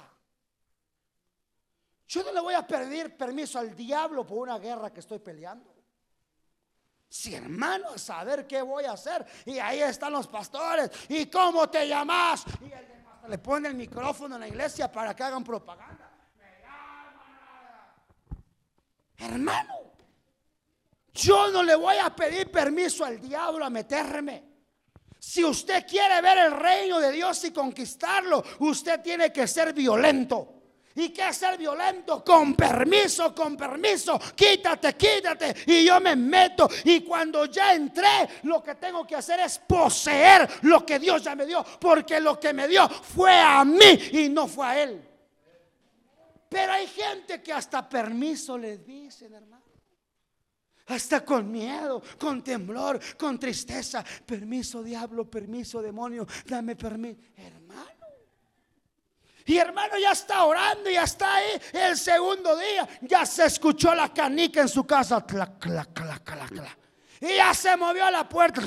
[2.08, 5.74] Yo no le voy a pedir permiso al diablo por una guerra que estoy peleando.
[7.10, 9.26] Si hermano, saber qué voy a hacer.
[9.46, 10.92] Y ahí están los pastores.
[11.10, 12.44] ¿Y cómo te llamas?
[12.62, 12.97] Y el
[13.28, 16.12] le pone el micrófono en la iglesia para que hagan propaganda.
[19.18, 19.74] Hermano,
[21.14, 24.44] yo no le voy a pedir permiso al diablo a meterme.
[25.20, 30.57] Si usted quiere ver el reino de Dios y conquistarlo, usted tiene que ser violento.
[30.98, 32.24] ¿Y qué es ser violento?
[32.24, 34.20] Con permiso, con permiso.
[34.36, 35.56] Quítate, quítate.
[35.68, 36.68] Y yo me meto.
[36.86, 41.36] Y cuando ya entré, lo que tengo que hacer es poseer lo que Dios ya
[41.36, 41.64] me dio.
[41.80, 45.08] Porque lo que me dio fue a mí y no fue a Él.
[46.50, 49.58] Pero hay gente que hasta permiso le dicen, hermano
[50.88, 54.04] hasta con miedo, con temblor, con tristeza.
[54.26, 57.20] Permiso diablo, permiso demonio, dame permiso.
[59.48, 62.88] Y hermano ya está orando, ya está ahí el segundo día.
[63.02, 65.26] Ya se escuchó la canica en su casa.
[67.22, 68.62] y ya se movió la puerta.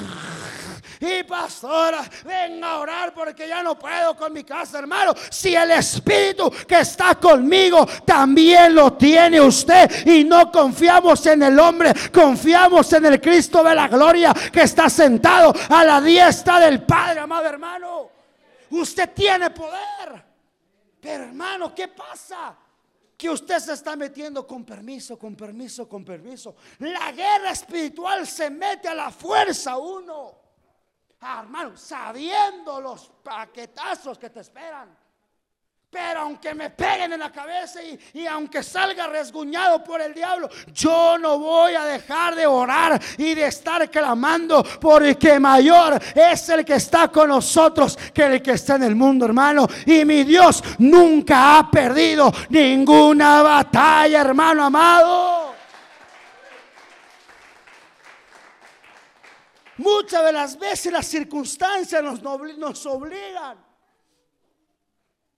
[1.03, 5.15] Y pastora, venga a orar porque ya no puedo con mi casa, hermano.
[5.31, 11.59] Si el Espíritu que está conmigo también lo tiene usted y no confiamos en el
[11.59, 16.83] hombre, confiamos en el Cristo de la gloria que está sentado a la diestra del
[16.85, 18.11] Padre, amado hermano.
[18.71, 20.30] Usted tiene poder.
[21.01, 22.57] Pero hermano, ¿qué pasa?
[23.21, 26.57] que usted se está metiendo con permiso, con permiso, con permiso.
[26.79, 30.41] La guerra espiritual se mete a la fuerza uno.
[31.21, 34.97] Ah, hermano, sabiendo los paquetazos que te esperan.
[35.91, 40.49] Pero aunque me peguen en la cabeza y, y, aunque salga resguñado por el diablo,
[40.73, 46.65] yo no voy a dejar de orar y de estar clamando porque mayor es el
[46.65, 49.67] que está con nosotros que el que está en el mundo, hermano.
[49.85, 55.55] Y mi Dios nunca ha perdido ninguna batalla, hermano amado.
[59.79, 63.70] Muchas de las veces las circunstancias nos, nos obligan.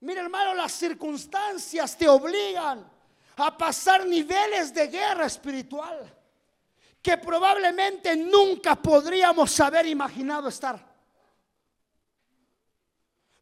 [0.03, 2.89] Mira hermano, las circunstancias te obligan
[3.37, 6.13] a pasar niveles de guerra espiritual
[7.01, 10.93] que probablemente nunca podríamos haber imaginado estar.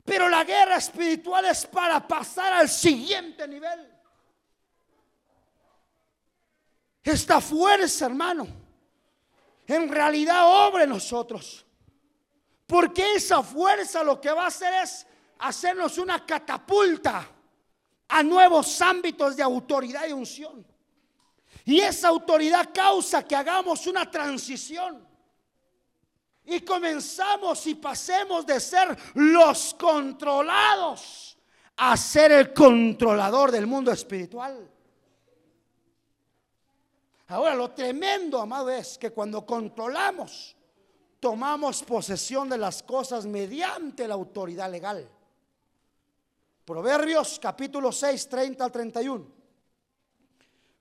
[0.03, 3.87] Pero la guerra espiritual es para pasar al siguiente nivel.
[7.03, 8.61] Esta fuerza, hermano
[9.75, 11.65] en realidad obre nosotros.
[12.67, 15.05] Porque esa fuerza lo que va a hacer es
[15.41, 17.27] hacernos una catapulta
[18.07, 20.65] a nuevos ámbitos de autoridad y unción.
[21.65, 25.07] Y esa autoridad causa que hagamos una transición.
[26.45, 31.37] Y comenzamos y pasemos de ser los controlados
[31.77, 34.69] a ser el controlador del mundo espiritual.
[37.27, 40.55] Ahora, lo tremendo, amado, es que cuando controlamos,
[41.19, 45.09] tomamos posesión de las cosas mediante la autoridad legal.
[46.71, 49.27] Proverbios capítulo 6, 30 al 31.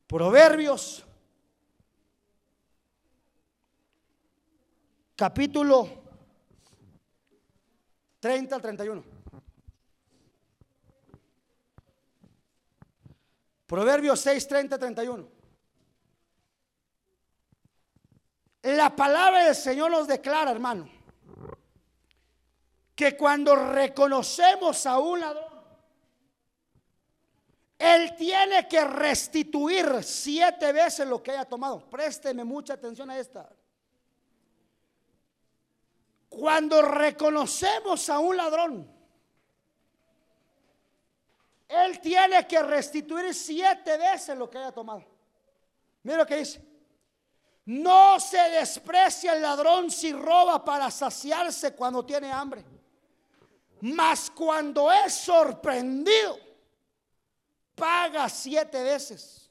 [0.07, 1.05] Proverbios
[5.17, 5.89] capítulo
[8.21, 9.05] 30 al 31.
[13.67, 15.29] Proverbios 6, 30 al 31.
[18.63, 20.89] La palabra del Señor nos declara, hermano,
[22.95, 25.50] que cuando reconocemos a un ladrón,
[27.81, 31.89] él tiene que restituir siete veces lo que haya tomado.
[31.89, 33.49] Présteme mucha atención a esta.
[36.29, 38.95] Cuando reconocemos a un ladrón,
[41.69, 45.03] él tiene que restituir siete veces lo que haya tomado.
[46.03, 46.63] Mira lo que dice.
[47.65, 52.63] No se desprecia el ladrón si roba para saciarse cuando tiene hambre.
[53.81, 56.50] Mas cuando es sorprendido,
[57.81, 59.51] paga siete veces.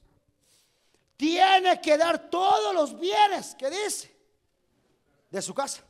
[1.16, 4.16] Tiene que dar todos los bienes que dice
[5.28, 5.82] de su casa.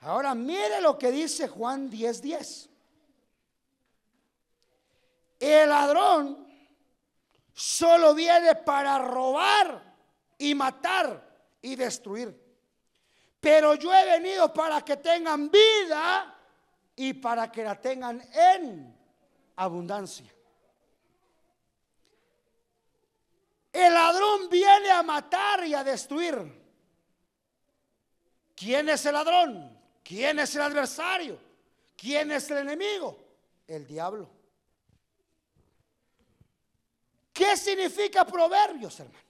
[0.00, 2.20] Ahora mire lo que dice Juan 10:10.
[2.22, 2.68] 10.
[5.40, 6.46] El ladrón
[7.52, 9.94] solo viene para robar
[10.38, 11.28] y matar
[11.60, 12.40] y destruir.
[13.40, 16.38] Pero yo he venido para que tengan vida
[16.94, 18.96] y para que la tengan en
[19.56, 20.32] abundancia.
[23.72, 26.60] El ladrón viene a matar y a destruir.
[28.54, 29.78] ¿Quién es el ladrón?
[30.04, 31.38] ¿Quién es el adversario?
[31.96, 33.18] ¿Quién es el enemigo?
[33.66, 34.28] El diablo.
[37.32, 39.24] ¿Qué significa proverbios, hermano?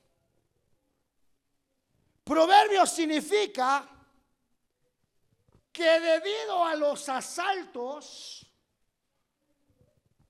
[2.24, 3.88] Proverbios significa
[5.72, 8.46] que debido a los asaltos,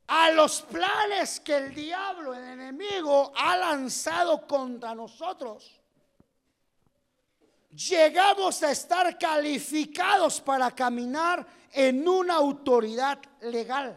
[0.06, 5.80] a los planes que el diablo, el enemigo, ha lanzado contra nosotros,
[7.70, 13.96] llegamos a estar calificados para caminar en una autoridad legal.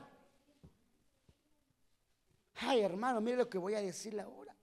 [2.55, 4.55] Ay, hermano, mire lo que voy a decirle ahora.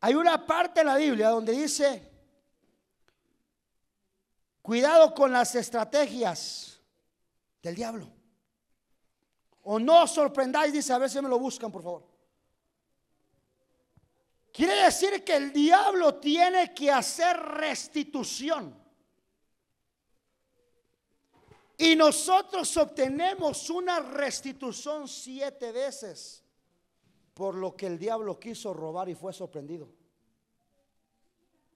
[0.00, 2.05] Hay una parte de la Biblia donde dice,
[4.66, 6.80] cuidado con las estrategias
[7.62, 8.12] del diablo.
[9.62, 12.04] O no os sorprendáis, dice, a ver si me lo buscan, por favor.
[14.52, 18.76] Quiere decir que el diablo tiene que hacer restitución.
[21.78, 26.42] Y nosotros obtenemos una restitución siete veces
[27.34, 29.88] por lo que el diablo quiso robar y fue sorprendido.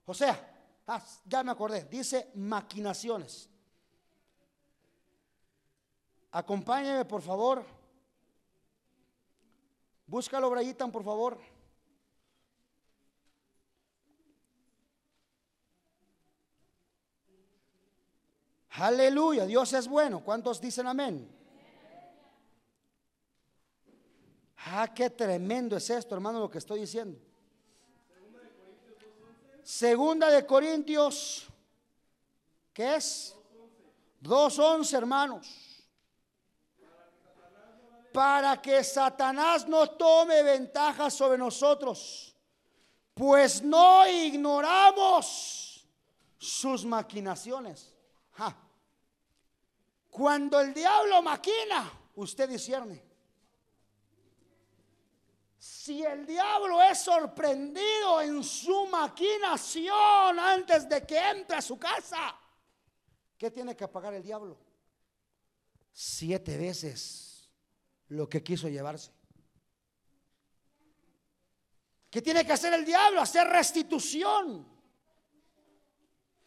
[0.07, 3.49] O sea, ah, ya me acordé, dice maquinaciones.
[6.33, 7.64] Acompáñeme, por favor.
[10.07, 11.39] Búscalo, Brayitan, por favor.
[18.70, 20.22] Aleluya, Dios es bueno.
[20.24, 21.31] ¿Cuántos dicen amén?
[24.57, 27.18] Ah, qué tremendo es esto, hermano, lo que estoy diciendo.
[29.62, 31.46] Segunda de Corintios,
[32.72, 33.34] ¿qué es?
[34.22, 35.48] 2.11, hermanos.
[38.12, 42.34] Para que Satanás no tome ventaja sobre nosotros,
[43.14, 45.86] pues no ignoramos
[46.38, 47.94] sus maquinaciones.
[50.11, 53.09] Cuando el diablo maquina, usted discierne.
[55.91, 62.32] Si el diablo es sorprendido en su maquinación antes de que entre a su casa,
[63.36, 64.57] ¿qué tiene que pagar el diablo?
[65.93, 67.51] Siete veces
[68.07, 69.11] lo que quiso llevarse.
[72.09, 73.20] ¿Qué tiene que hacer el diablo?
[73.20, 74.64] Hacer restitución.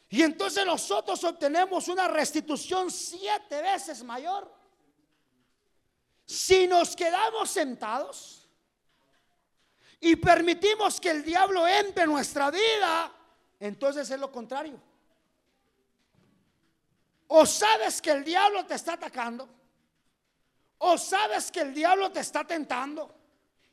[0.08, 4.50] Y entonces nosotros obtenemos una restitución siete veces mayor.
[6.26, 8.43] Si nos quedamos sentados
[10.06, 13.10] y permitimos que el diablo entre en nuestra vida,
[13.58, 14.78] entonces es lo contrario.
[17.28, 19.48] O sabes que el diablo te está atacando,
[20.80, 23.16] o sabes que el diablo te está tentando,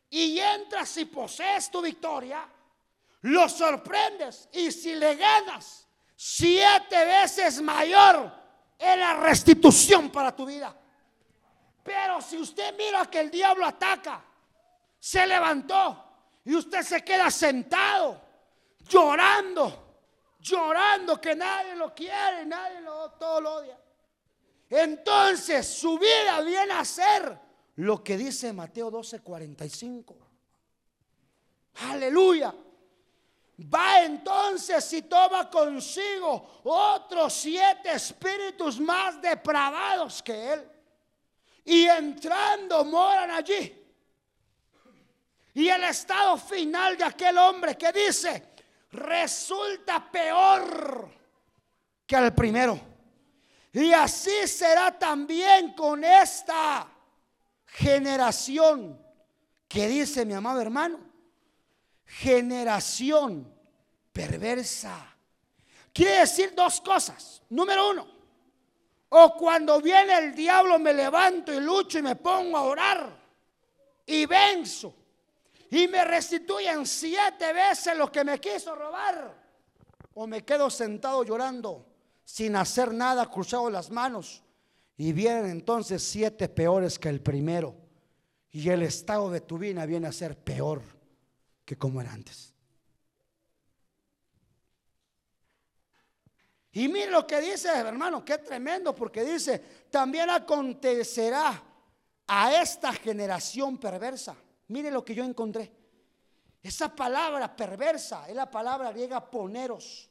[0.09, 2.49] y entras y posees tu victoria,
[3.23, 8.33] lo sorprendes, y si le ganas, siete veces mayor
[8.79, 10.73] es la restitución para tu vida.
[11.83, 14.25] Pero si usted mira que el diablo ataca,
[15.01, 16.07] se levantó
[16.51, 18.21] y usted se queda sentado,
[18.89, 20.01] llorando,
[20.41, 23.79] llorando que nadie lo quiere, nadie lo, todo lo odia.
[24.69, 27.39] Entonces su vida viene a ser
[27.77, 30.17] lo que dice Mateo 12:45.
[31.89, 32.53] Aleluya
[33.73, 40.69] va entonces y toma consigo otros siete espíritus más depravados que él.
[41.65, 43.80] Y entrando moran allí.
[45.55, 48.51] Y el estado final de aquel hombre que dice,
[48.93, 51.11] resulta peor
[52.07, 52.81] que el primero.
[53.73, 56.89] Y así será también con esta
[57.67, 59.01] generación
[59.69, 61.11] que dice mi amado hermano
[62.11, 63.53] generación
[64.13, 65.17] perversa.
[65.93, 67.43] Quiere decir dos cosas.
[67.51, 68.21] Número uno,
[69.13, 73.21] O cuando viene el diablo me levanto y lucho y me pongo a orar
[74.07, 74.95] y venzo.
[75.71, 79.39] Y me restituyen siete veces lo que me quiso robar.
[80.15, 81.87] O me quedo sentado llorando
[82.25, 84.43] sin hacer nada, cruzado las manos.
[84.97, 87.77] Y vienen entonces siete peores que el primero.
[88.51, 90.83] Y el estado de tu vida viene a ser peor
[91.65, 92.53] que como era antes.
[96.73, 99.59] Y mire lo que dice, hermano, qué tremendo, porque dice,
[99.91, 101.63] también acontecerá
[102.27, 104.37] a esta generación perversa.
[104.71, 105.73] Mire lo que yo encontré.
[106.63, 110.09] Esa palabra perversa es la palabra griega poneros.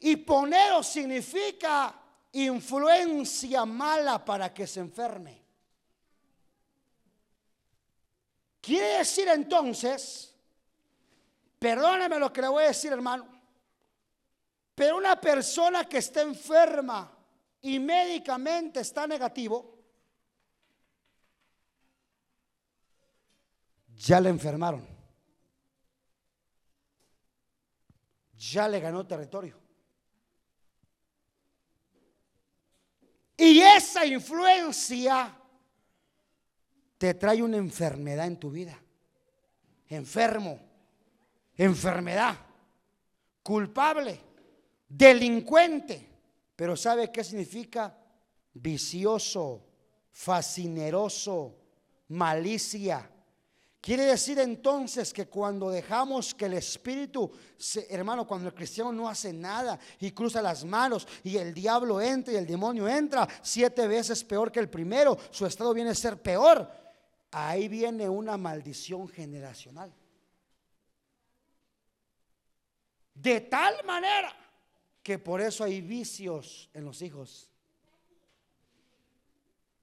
[0.00, 1.94] Y poneros significa
[2.32, 5.40] influencia mala para que se enferme.
[8.60, 10.34] Quiere decir entonces,
[11.60, 13.28] perdóname lo que le voy a decir hermano,
[14.74, 17.16] pero una persona que está enferma
[17.62, 19.77] y médicamente está negativo,
[23.98, 24.86] ya le enfermaron.
[28.34, 29.58] Ya le ganó territorio.
[33.36, 35.36] Y esa influencia
[36.96, 38.78] te trae una enfermedad en tu vida.
[39.88, 40.58] Enfermo,
[41.56, 42.36] enfermedad,
[43.42, 44.28] culpable
[44.88, 46.08] delincuente.
[46.56, 47.96] Pero ¿sabe qué significa?
[48.54, 49.66] Vicioso,
[50.10, 51.56] fascineroso,
[52.08, 53.08] malicia.
[53.80, 57.30] Quiere decir entonces que cuando dejamos que el Espíritu,
[57.88, 62.34] hermano, cuando el cristiano no hace nada y cruza las manos y el diablo entra
[62.34, 66.20] y el demonio entra siete veces peor que el primero, su estado viene a ser
[66.20, 66.68] peor.
[67.30, 69.94] Ahí viene una maldición generacional.
[73.14, 74.34] De tal manera
[75.02, 77.47] que por eso hay vicios en los hijos.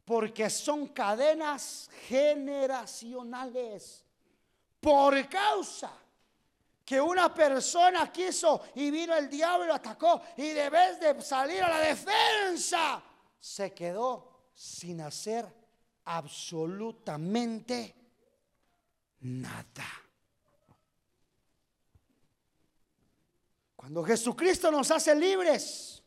[0.06, 4.06] Porque son cadenas generacionales.
[4.80, 5.92] Por causa
[6.86, 11.20] que una persona quiso y vino el diablo y lo atacó y de vez de
[11.22, 13.02] salir a la defensa,
[13.40, 15.52] se quedó sin hacer
[16.06, 17.96] absolutamente
[19.22, 19.88] nada.
[23.76, 26.04] Cuando Jesucristo nos hace libres,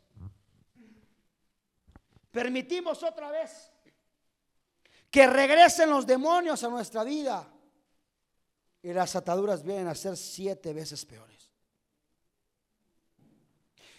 [2.30, 3.72] permitimos otra vez
[5.10, 7.48] que regresen los demonios a nuestra vida
[8.82, 11.50] y las ataduras vienen a ser siete veces peores.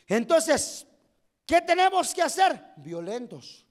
[0.07, 0.87] Entonces,
[1.45, 2.73] ¿qué tenemos que hacer?
[2.77, 3.65] Violentos.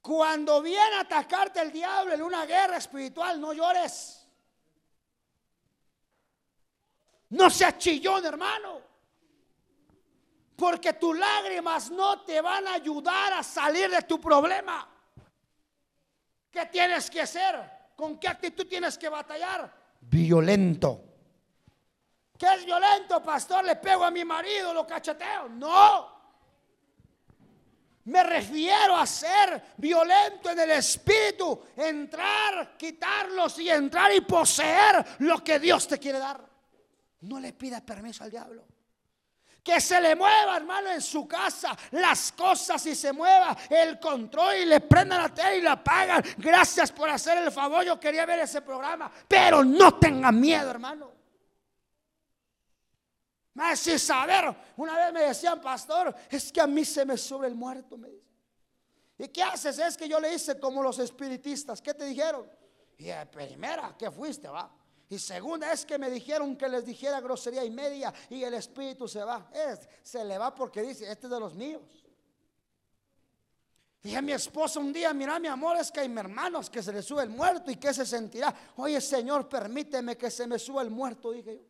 [0.00, 4.26] Cuando viene a atacarte el diablo en una guerra espiritual, no llores.
[7.30, 8.80] No seas chillón, hermano.
[10.56, 14.91] Porque tus lágrimas no te van a ayudar a salir de tu problema.
[16.52, 17.58] ¿Qué tienes que hacer?
[17.96, 19.72] ¿Con qué actitud tienes que batallar?
[20.02, 21.02] Violento.
[22.38, 23.64] ¿Qué es violento, pastor?
[23.64, 25.48] Le pego a mi marido, lo cacheteo.
[25.48, 26.12] No.
[28.04, 35.42] Me refiero a ser violento en el espíritu, entrar, quitarlos y entrar y poseer lo
[35.42, 36.44] que Dios te quiere dar.
[37.20, 38.66] No le pida permiso al diablo.
[39.62, 44.56] Que se le mueva, hermano, en su casa las cosas y se mueva el control
[44.56, 46.22] y le prendan la tele y la apagan.
[46.38, 47.84] Gracias por hacer el favor.
[47.84, 51.12] Yo quería ver ese programa, pero no tenga miedo, hermano.
[53.54, 57.46] Más sin saber, una vez me decían, pastor, es que a mí se me sube
[57.46, 58.32] el muerto, me dice.
[59.18, 59.78] ¿Y qué haces?
[59.78, 61.80] Es que yo le hice como los espiritistas.
[61.80, 62.50] ¿Qué te dijeron?
[62.98, 64.70] Y primera, ¿qué fuiste, va?
[65.12, 69.06] Y segunda es que me dijeron que les dijera grosería y media y el espíritu
[69.06, 69.46] se va.
[70.02, 71.82] se le va porque dice, este es de los míos.
[74.02, 76.94] Dije a mi esposa un día, mira mi amor, es que hay hermanos que se
[76.94, 78.54] le sube el muerto y que se sentirá.
[78.76, 81.64] Oye Señor, permíteme que se me suba el muerto, dije yo.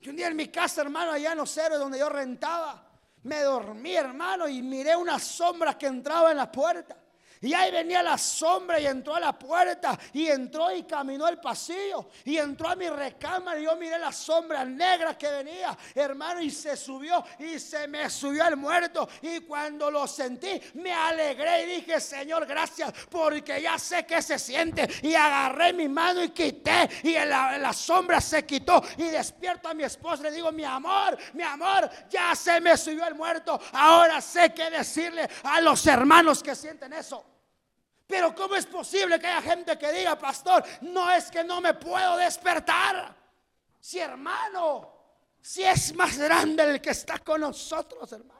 [0.00, 2.82] Y un día en mi casa, hermano, allá en los donde yo rentaba,
[3.24, 6.96] me dormí, hermano, y miré una sombra que entraba en la puerta.
[7.40, 11.38] Y ahí venía la sombra y entró a la puerta y entró y caminó el
[11.38, 12.08] pasillo.
[12.24, 16.50] Y entró a mi recámara y yo miré la sombra negra que venía, hermano, y
[16.50, 19.08] se subió y se me subió el muerto.
[19.22, 24.38] Y cuando lo sentí me alegré y dije, Señor, gracias porque ya sé que se
[24.38, 28.82] siente y agarré mi mano y quité y la, la sombra se quitó.
[28.96, 33.06] Y despierto a mi esposa le digo, mi amor, mi amor, ya se me subió
[33.06, 37.25] el muerto, ahora sé qué decirle a los hermanos que sienten eso.
[38.06, 41.74] Pero ¿cómo es posible que haya gente que diga, pastor, no es que no me
[41.74, 43.14] puedo despertar?
[43.80, 44.94] Si hermano,
[45.40, 48.35] Si es más grande el que está con nosotros, hermano.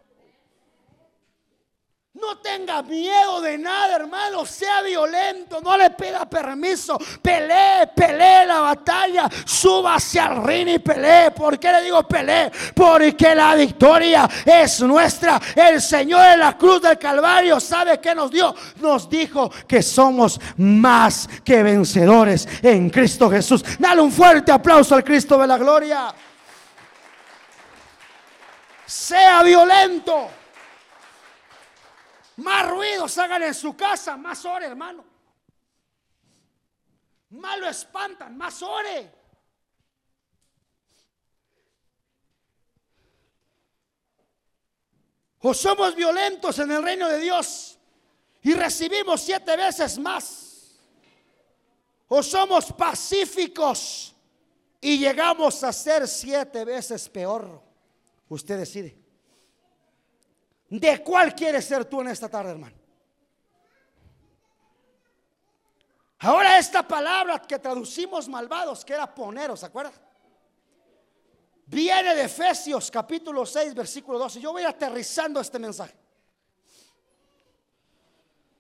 [2.20, 4.46] No tenga miedo de nada, hermano.
[4.46, 5.60] Sea violento.
[5.60, 6.98] No le pida permiso.
[7.20, 9.28] Pelee, pelee la batalla.
[9.44, 11.30] Suba hacia el ring y pelee.
[11.32, 12.50] ¿Por qué le digo pelee?
[12.74, 15.38] Porque la victoria es nuestra.
[15.54, 18.54] El Señor en la cruz del Calvario, ¿sabe qué nos dio?
[18.76, 23.62] Nos dijo que somos más que vencedores en Cristo Jesús.
[23.78, 26.14] Dale un fuerte aplauso al Cristo de la gloria.
[28.86, 30.30] Sea violento.
[32.36, 35.04] Más ruidos hagan en su casa, más ore, hermano.
[37.30, 39.12] Más lo espantan, más ore.
[45.40, 47.78] O somos violentos en el reino de Dios
[48.42, 50.76] y recibimos siete veces más.
[52.08, 54.14] O somos pacíficos
[54.80, 57.62] y llegamos a ser siete veces peor.
[58.28, 59.05] Usted decide.
[60.68, 62.74] ¿De cuál quieres ser tú en esta tarde, hermano?
[66.18, 69.92] Ahora esta palabra que traducimos malvados, que era poneros, ¿se acuerdan?
[71.66, 74.40] Viene de Efesios capítulo 6, versículo 12.
[74.40, 75.94] Yo voy aterrizando este mensaje.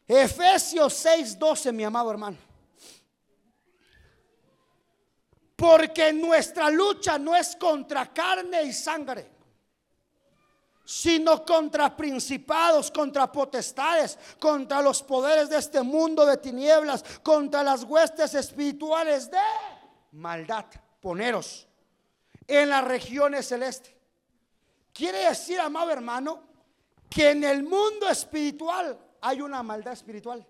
[0.06, 2.36] Efesios 6, 12, mi amado hermano.
[5.56, 9.35] Porque nuestra lucha no es contra carne y sangre
[10.86, 17.82] sino contra principados, contra potestades, contra los poderes de este mundo de tinieblas, contra las
[17.82, 19.38] huestes espirituales de
[20.12, 20.66] maldad.
[21.00, 21.66] Poneros
[22.46, 23.92] en las regiones celestes.
[24.92, 26.44] Quiere decir, amado hermano,
[27.10, 30.46] que en el mundo espiritual hay una maldad espiritual.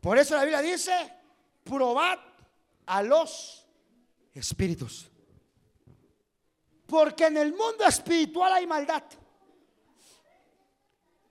[0.00, 1.12] Por eso la Biblia dice,
[1.64, 2.18] probad
[2.86, 3.66] a los
[4.32, 5.10] espíritus.
[6.88, 9.02] Porque en el mundo espiritual hay maldad.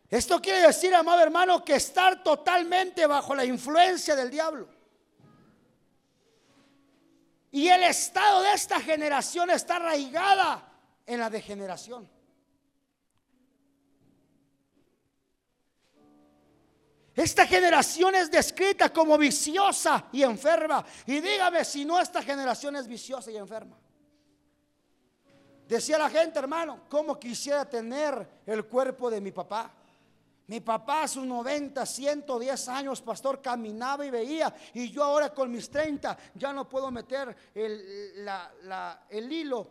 [0.08, 4.70] Esto quiere decir, amado hermano, que estar totalmente bajo la influencia del diablo.
[7.51, 10.72] Y el estado de esta generación está arraigada
[11.08, 12.08] en la degeneración.
[17.16, 20.86] Esta generación es descrita como viciosa y enferma.
[21.08, 23.76] Y dígame si no esta generación es viciosa y enferma.
[25.68, 29.72] Decía la gente, hermano, ¿cómo quisiera tener el cuerpo de mi papá?
[30.47, 34.55] Mi papá a sus 90, 110 años, pastor, caminaba y veía.
[34.74, 38.26] Y yo ahora con mis 30 ya no puedo meter el,
[39.09, 39.68] el hilo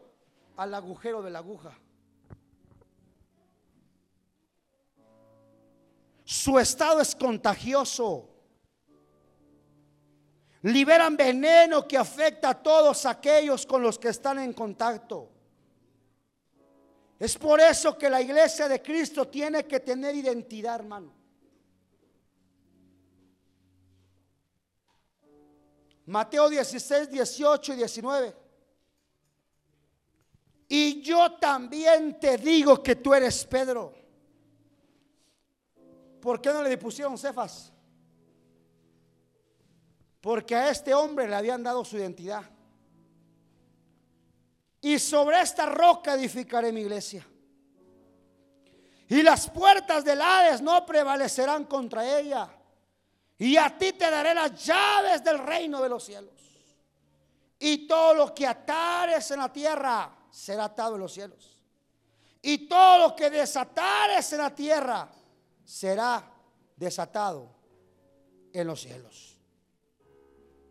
[0.59, 1.72] al agujero de la aguja.
[6.24, 8.28] Su estado es contagioso.
[10.61, 15.36] Liberan veneno que afecta a todos aquellos con los que están en contacto.
[17.19, 21.12] Es por eso que la iglesia de Cristo tiene que tener identidad, hermano.
[26.07, 28.37] Mateo 16, 18 y 19.
[30.69, 33.95] Y yo también te digo que tú eres Pedro.
[36.21, 37.73] ¿Por qué no le pusieron Cefas?
[40.21, 42.55] Porque a este hombre le habían dado su identidad.
[44.87, 47.26] Y sobre esta roca edificaré mi iglesia.
[49.09, 52.49] Y las puertas del Hades no prevalecerán contra ella.
[53.37, 56.34] Y a ti te daré las llaves del reino de los cielos.
[57.59, 61.61] Y todo lo que atares en la tierra será atado en los cielos.
[62.41, 65.09] Y todo lo que desatares en la tierra
[65.64, 66.32] será
[66.76, 67.51] desatado
[68.53, 69.37] en los cielos.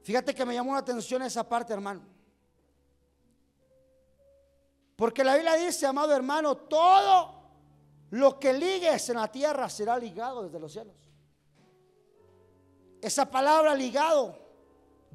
[0.03, 2.14] Fíjate que me llamó la atención esa parte, hermano.
[4.95, 7.33] Porque la Biblia dice, amado hermano, todo
[8.11, 10.95] lo que ligues en la tierra será ligado desde los cielos.
[13.01, 14.37] Esa palabra ligado,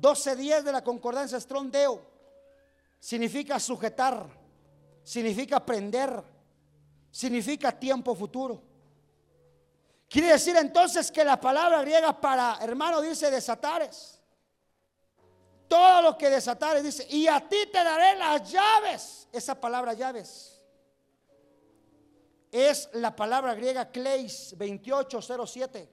[0.01, 2.03] 12.10 de la concordancia estrondeo,
[2.99, 4.29] significa sujetar,
[5.03, 6.23] signica prender,
[7.11, 8.63] significa tiempo futuro.
[10.09, 14.20] Quiere decir entonces que la palabra griega para hermano dice desatares
[15.71, 19.29] todo lo que desatares, dice, y a ti te daré las llaves.
[19.31, 20.61] Esa palabra llaves
[22.51, 25.89] es la palabra griega kleis 2807.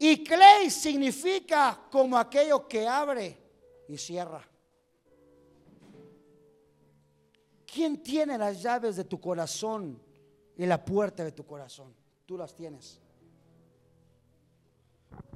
[0.00, 3.38] Y kleis significa como aquello que abre
[3.88, 4.42] y cierra.
[7.64, 10.02] ¿Quién tiene las llaves de tu corazón
[10.56, 11.94] y la puerta de tu corazón?
[12.26, 13.00] Tú las tienes.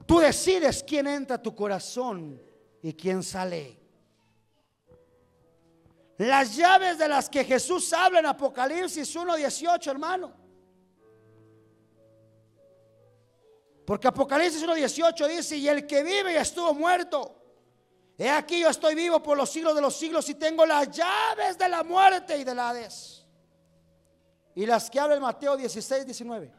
[0.06, 2.49] Tú decides quién entra a tu corazón
[2.82, 3.78] y quién sale.
[6.18, 10.32] Las llaves de las que Jesús habla en Apocalipsis 1.18, hermano.
[13.86, 17.36] Porque Apocalipsis 1.18 dice, y el que vive y estuvo muerto.
[18.18, 21.56] He aquí yo estoy vivo por los siglos de los siglos y tengo las llaves
[21.56, 23.24] de la muerte y del Hades.
[24.54, 26.52] Y las que habla en Mateo 16, 19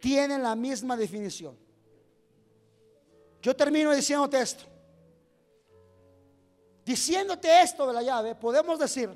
[0.00, 1.65] tienen la misma definición.
[3.46, 4.64] Yo termino diciéndote esto.
[6.84, 9.08] Diciéndote esto de la llave, podemos decir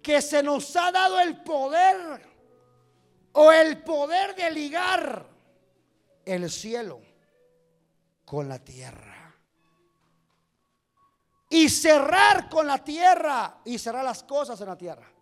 [0.00, 2.22] que se nos ha dado el poder
[3.32, 5.26] o el poder de ligar
[6.24, 7.00] el cielo
[8.24, 9.34] con la tierra.
[11.50, 15.12] Y cerrar con la tierra y cerrar las cosas en la tierra.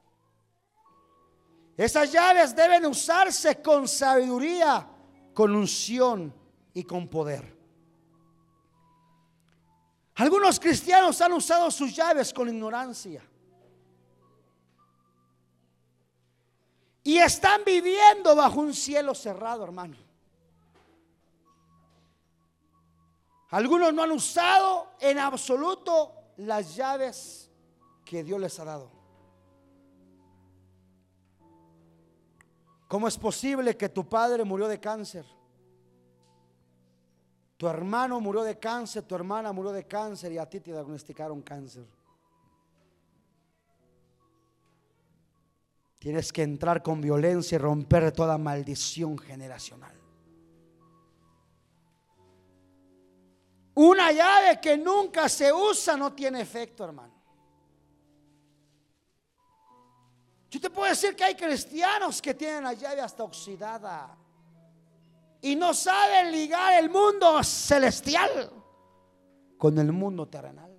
[1.78, 4.86] Esas llaves deben usarse con sabiduría,
[5.32, 6.43] con unción
[6.74, 7.56] y con poder.
[10.16, 13.22] Algunos cristianos han usado sus llaves con ignorancia.
[17.02, 19.96] Y están viviendo bajo un cielo cerrado, hermano.
[23.50, 27.50] Algunos no han usado en absoluto las llaves
[28.04, 28.90] que Dios les ha dado.
[32.88, 35.26] ¿Cómo es posible que tu padre murió de cáncer?
[37.64, 41.40] Tu hermano murió de cáncer, tu hermana murió de cáncer y a ti te diagnosticaron
[41.40, 41.86] cáncer.
[45.98, 49.98] Tienes que entrar con violencia y romper toda maldición generacional.
[53.76, 57.14] Una llave que nunca se usa no tiene efecto, hermano.
[60.50, 64.18] Yo te puedo decir que hay cristianos que tienen la llave hasta oxidada
[65.44, 68.50] y no saben ligar el mundo celestial
[69.58, 70.74] con el mundo terrenal.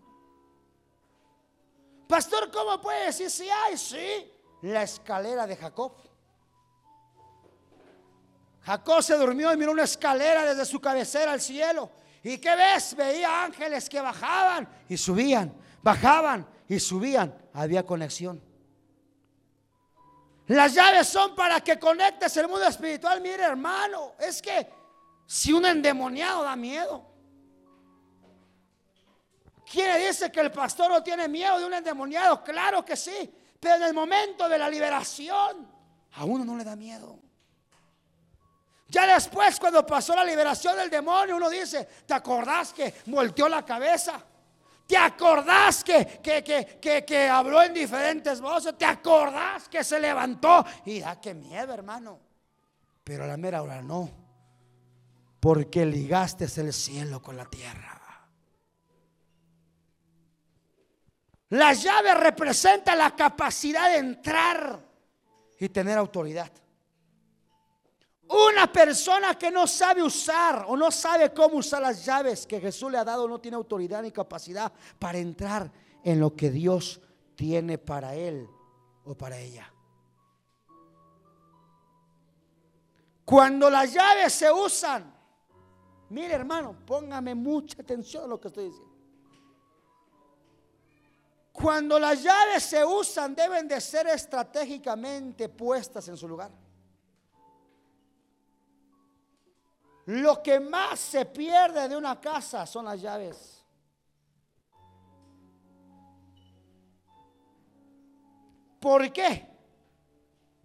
[2.08, 3.78] Pastor, ¿cómo puede decir si hay?
[3.78, 4.32] Sí,
[4.64, 5.94] la escalera de Jacob.
[8.62, 11.92] Jacob se durmió y miró una escalera desde su cabecera al cielo.
[12.24, 12.96] ¿Y qué ves?
[12.96, 15.54] Veía ángeles que bajaban y subían,
[15.84, 17.38] bajaban y subían.
[17.54, 18.42] Había conexión.
[20.48, 23.20] Las llaves son para que conectes el mundo espiritual.
[23.22, 24.68] Mire, hermano, es que
[25.26, 27.04] si un endemoniado da miedo.
[29.70, 32.44] ¿Quién dice que el pastor no tiene miedo de un endemoniado?
[32.44, 33.34] Claro que sí.
[33.60, 35.68] Pero en el momento de la liberación,
[36.14, 37.20] a uno no le da miedo.
[38.88, 43.66] Ya después, cuando pasó la liberación del demonio, uno dice, ¿te acordás que volteó la
[43.66, 44.24] cabeza?
[44.88, 48.78] ¿Te acordás que, que, que, habló en diferentes voces?
[48.78, 50.64] ¿Te acordás que se levantó?
[50.86, 52.20] Y da que miedo, hermano.
[53.04, 54.10] Pero a la mera hora no.
[55.40, 57.96] Porque ligaste el cielo con la tierra.
[61.50, 64.80] La llave representa la capacidad de entrar
[65.60, 66.52] y tener autoridad.
[68.28, 72.92] Una persona que no sabe usar o no sabe cómo usar las llaves que Jesús
[72.92, 75.72] le ha dado no tiene autoridad ni capacidad para entrar
[76.04, 77.02] en lo que Dios
[77.36, 78.48] tiene para él
[79.04, 79.72] o para ella.
[83.24, 85.14] Cuando las llaves se usan,
[86.10, 88.96] mire hermano, póngame mucha atención a lo que estoy diciendo.
[91.52, 96.52] Cuando las llaves se usan deben de ser estratégicamente puestas en su lugar.
[100.06, 103.64] Lo que más se pierde de una casa son las llaves.
[108.80, 109.48] ¿Por qué?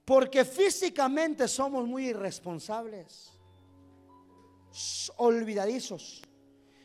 [0.05, 3.33] Porque físicamente somos muy irresponsables,
[5.17, 6.21] olvidadizos.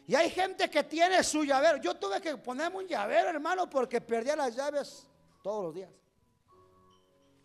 [0.08, 1.78] Y hay gente que tiene su llavero.
[1.78, 5.08] Yo tuve que ponerme un llavero, hermano, porque perdía las llaves
[5.41, 5.89] todos los días.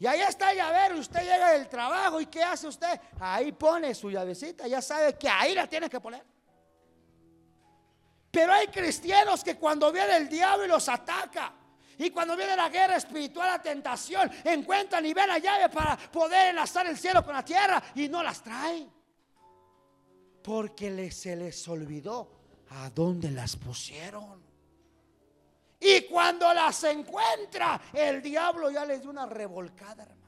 [0.00, 2.98] Y ahí está el llavero y usted llega del trabajo y ¿qué hace usted?
[3.20, 6.24] Ahí pone su llavecita, ya sabe que ahí la tiene que poner.
[8.30, 11.52] Pero hay cristianos que cuando viene el diablo y los ataca,
[11.98, 16.48] y cuando viene la guerra espiritual, la tentación, encuentran y ven la llave para poder
[16.48, 18.90] enlazar el cielo con la tierra y no las traen.
[20.42, 22.40] Porque se les olvidó
[22.70, 24.49] a dónde las pusieron.
[25.80, 30.20] Y cuando las encuentra, el diablo ya les dio una revolcada, hermano.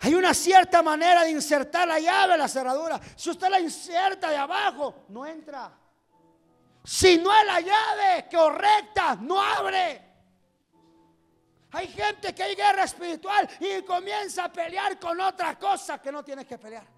[0.00, 3.00] Hay una cierta manera de insertar la llave en la cerradura.
[3.16, 5.72] Si usted la inserta de abajo, no entra.
[6.84, 10.12] Si no es la llave correcta, no abre.
[11.70, 16.24] Hay gente que hay guerra espiritual y comienza a pelear con otra cosa que no
[16.24, 16.91] tiene que pelear.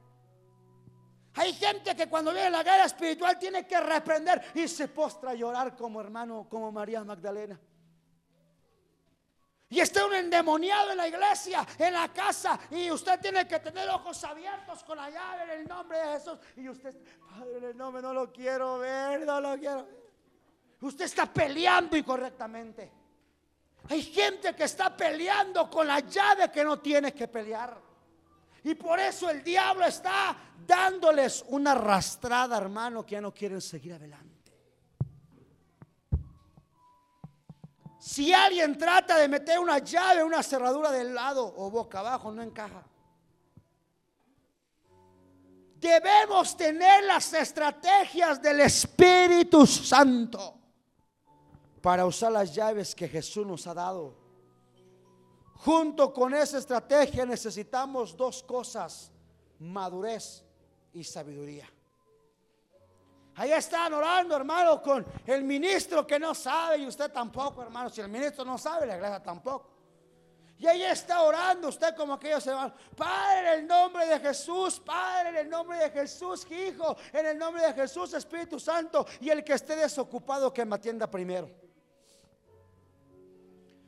[1.37, 5.35] Hay gente que cuando viene la guerra espiritual tiene que reprender y se postra a
[5.35, 7.59] llorar como hermano, como María Magdalena.
[9.69, 13.89] Y está un endemoniado en la iglesia, en la casa, y usted tiene que tener
[13.89, 16.39] ojos abiertos con la llave en el nombre de Jesús.
[16.57, 19.89] Y usted, Padre, en el nombre no lo quiero ver, no lo quiero.
[20.81, 22.93] Usted está peleando incorrectamente.
[23.89, 27.84] Hay gente que está peleando con la llave que no tiene que pelear.
[28.65, 30.35] Y por eso el diablo está
[30.67, 34.53] dándoles una arrastrada, hermano, que ya no quieren seguir adelante.
[37.99, 42.43] Si alguien trata de meter una llave, una cerradura del lado o boca abajo, no
[42.43, 42.83] encaja.
[45.77, 50.59] Debemos tener las estrategias del Espíritu Santo
[51.83, 54.24] para usar las llaves que Jesús nos ha dado.
[55.57, 59.11] Junto con esa estrategia necesitamos dos cosas,
[59.59, 60.45] madurez
[60.93, 61.69] y sabiduría.
[63.37, 67.91] Ahí están orando, hermano, con el ministro que no sabe y usted tampoco, hermano.
[67.91, 69.71] Si el ministro no sabe, la iglesia tampoco.
[70.57, 72.73] Y ahí está orando usted como aquellos van.
[72.97, 77.37] Padre, en el nombre de Jesús, Padre, en el nombre de Jesús, Hijo, en el
[77.37, 79.05] nombre de Jesús, Espíritu Santo.
[79.21, 81.64] Y el que esté desocupado, que me atienda primero.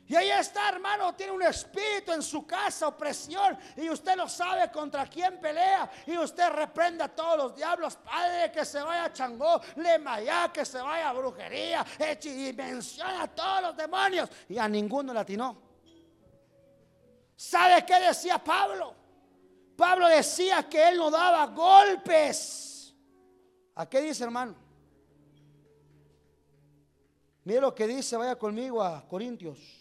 [0.09, 4.71] Y ahí está, hermano, tiene un espíritu en su casa, opresión, y usted no sabe
[4.71, 9.13] contra quién pelea, y usted reprende a todos los diablos, padre, que se vaya a
[9.13, 11.85] Changó, Lemayá, que se vaya a brujería,
[12.23, 15.57] y menciona a todos los demonios, y a ninguno le atinó.
[17.35, 18.95] ¿Sabe qué decía Pablo?
[19.75, 22.95] Pablo decía que él no daba golpes.
[23.75, 24.55] ¿A qué dice, hermano?
[27.43, 29.76] Mire lo que dice, vaya conmigo a Corintios.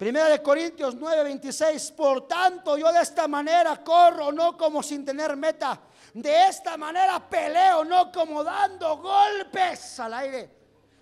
[0.00, 5.36] Primera de Corintios 9:26, por tanto yo de esta manera corro, no como sin tener
[5.36, 5.78] meta.
[6.14, 10.50] De esta manera peleo, no como dando golpes al aire.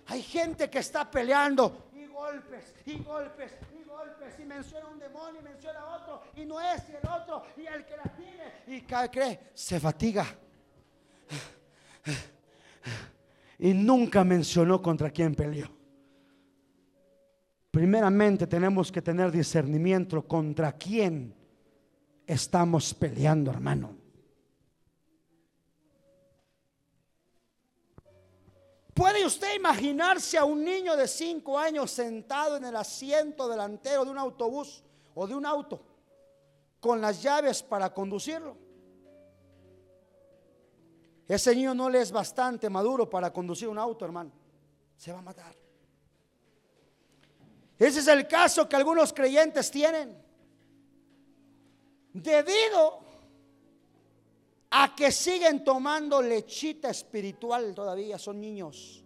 [0.07, 5.39] Hay gente que está peleando y golpes, y golpes, y golpes, y menciona un demonio,
[5.39, 9.51] y menciona otro, y no es el otro, y el que la tiene, y cree,
[9.53, 10.25] se fatiga.
[13.59, 15.78] Y nunca mencionó contra quién peleó.
[17.71, 21.35] Primeramente tenemos que tener discernimiento contra quién
[22.25, 23.95] estamos peleando, hermano.
[28.93, 34.11] ¿Puede usted imaginarse a un niño de 5 años sentado en el asiento delantero de
[34.11, 34.83] un autobús
[35.15, 35.79] o de un auto
[36.81, 38.57] con las llaves para conducirlo?
[41.27, 44.31] Ese niño no le es bastante maduro para conducir un auto, hermano.
[44.97, 45.58] Se va a matar.
[47.79, 50.21] Ese es el caso que algunos creyentes tienen.
[52.11, 52.99] Debido
[54.71, 59.05] a que siguen tomando lechita espiritual todavía, son niños.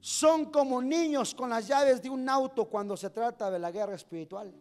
[0.00, 3.94] Son como niños con las llaves de un auto cuando se trata de la guerra
[3.94, 4.52] espiritual.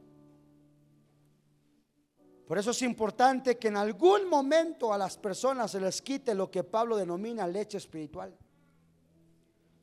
[2.48, 6.52] Por eso es importante que en algún momento a las personas se les quite lo
[6.52, 8.38] que Pablo denomina leche espiritual.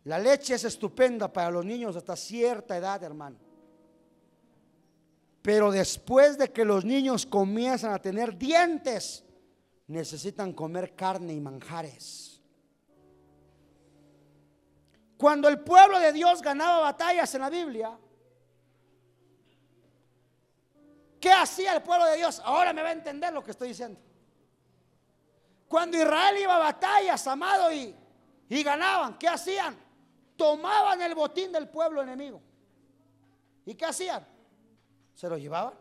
[0.04, 3.36] La leche es estupenda para los niños hasta cierta edad, hermano.
[5.42, 9.24] Pero después de que los niños comienzan a tener dientes,
[9.88, 12.40] necesitan comer carne y manjares.
[15.16, 17.96] Cuando el pueblo de Dios ganaba batallas en la Biblia,
[21.20, 22.40] ¿qué hacía el pueblo de Dios?
[22.44, 24.00] Ahora me va a entender lo que estoy diciendo.
[25.68, 27.94] Cuando Israel iba a batallas, amado, y,
[28.48, 29.81] y ganaban, ¿qué hacían?
[30.42, 32.42] Tomaban el botín del pueblo enemigo.
[33.64, 34.26] ¿Y qué hacían?
[35.14, 35.74] Se lo llevaban.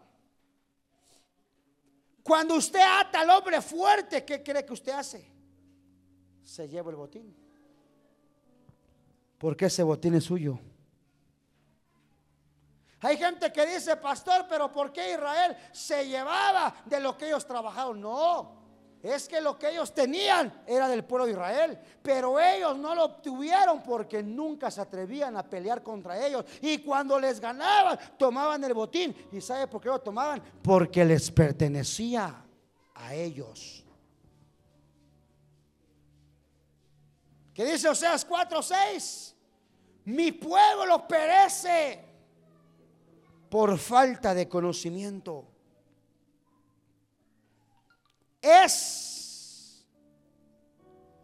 [2.22, 5.28] Cuando usted ata al hombre fuerte, ¿qué cree que usted hace?
[6.44, 7.36] Se lleva el botín.
[9.40, 10.60] Porque ese botín es suyo.
[13.00, 17.48] Hay gente que dice, pastor, pero ¿por qué Israel se llevaba de lo que ellos
[17.48, 18.00] trabajaron?
[18.00, 18.61] No,
[19.04, 23.06] es que lo que ellos tenían era del pueblo de Israel, pero ellos no lo
[23.06, 26.46] obtuvieron porque nunca se atrevían a pelear contra ellos.
[26.62, 29.16] Y cuando les ganaban, tomaban el botín.
[29.32, 30.42] ¿Y sabe por qué lo tomaban?
[30.62, 32.46] Porque les pertenecía
[32.94, 33.84] a ellos.
[37.54, 39.34] ¿Qué dice Oseas 4:6?
[40.06, 42.04] Mi pueblo perece
[43.50, 45.51] por falta de conocimiento.
[48.42, 49.86] Es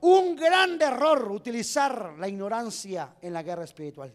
[0.02, 4.14] un gran error utilizar la ignorancia en la guerra espiritual.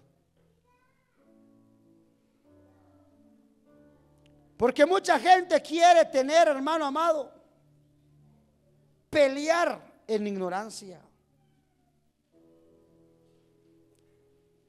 [4.57, 7.33] Porque mucha gente quiere tener, hermano amado,
[9.11, 11.01] pelear en ignorancia.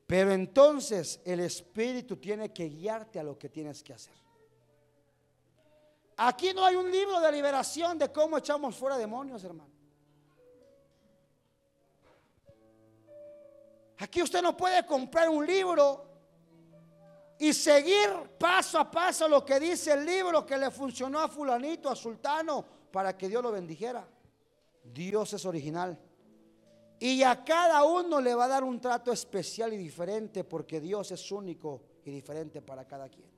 [0.08, 4.23] Pero entonces el Espíritu tiene que guiarte a lo que tienes que hacer.
[6.18, 9.72] Aquí no hay un libro de liberación de cómo echamos fuera demonios, hermano.
[13.98, 16.06] Aquí usted no puede comprar un libro
[17.40, 21.90] y seguir paso a paso lo que dice el libro que le funcionó a fulanito,
[21.90, 24.08] a sultano, para que Dios lo bendijera.
[24.84, 25.98] Dios es original.
[27.00, 31.12] Y a cada uno le va a dar un trato especial y diferente porque Dios
[31.12, 33.33] es único y diferente para cada quien.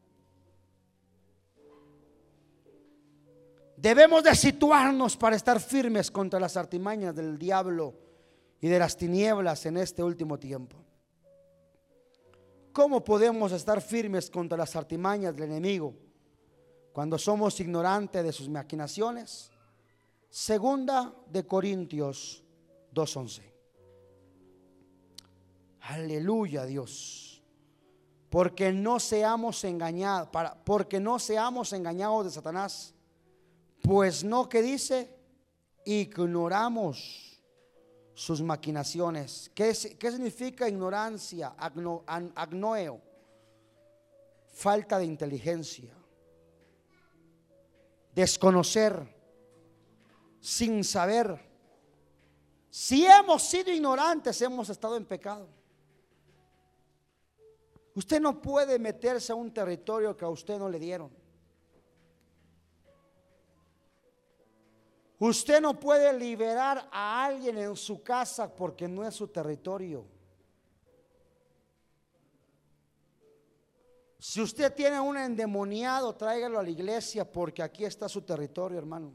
[3.78, 7.94] Debemos de situarnos para estar firmes contra las artimañas del diablo
[8.62, 10.78] y de las tinieblas en este último tiempo.
[12.72, 15.94] ¿Cómo podemos estar firmes contra las artimañas del enemigo
[16.92, 19.52] cuando somos ignorantes de sus maquinaciones?
[20.30, 22.44] Segunda de Corintios
[22.94, 23.42] 2.11.
[25.82, 27.44] Aleluya Dios.
[28.30, 30.30] Porque no seamos engañados,
[30.66, 32.95] porque no seamos engañados de Satanás.
[33.86, 35.16] Pues no que dice,
[35.86, 37.40] ignoramos
[38.16, 39.52] sus maquinaciones.
[39.54, 41.54] ¿Qué, significa ignorancia?
[41.58, 43.00] Agno, agnoeo.
[44.48, 45.94] Falta de inteligencia.
[48.12, 49.14] Desconocer.
[50.40, 51.40] Sin saber.
[52.72, 55.48] Si hemos sido ignorantes, hemos estado en pecado.
[57.94, 61.25] Usted no puede meterse a un territorio que a usted no le dieron.
[65.20, 70.06] Usted no puede liberar a alguien en su casa porque no es su territorio.
[74.20, 79.14] Si usted tiene un endemoniado, tráigalo a la iglesia porque aquí está su territorio, hermano.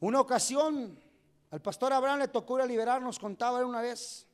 [0.00, 0.98] Una ocasión,
[1.50, 4.26] al pastor Abraham le tocó ir a liberar, nos contaba una vez,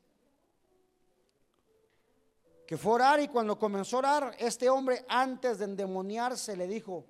[2.65, 6.67] que fue a orar y cuando comenzó a orar, este hombre antes de endemoniarse le
[6.67, 7.05] dijo,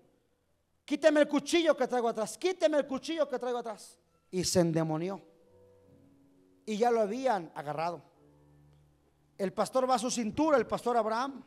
[0.85, 3.99] quíteme el cuchillo que traigo atrás, quíteme el cuchillo que traigo atrás.
[4.31, 5.21] Y se endemonió.
[6.65, 8.01] Y ya lo habían agarrado.
[9.37, 11.43] El pastor va a su cintura, el pastor Abraham.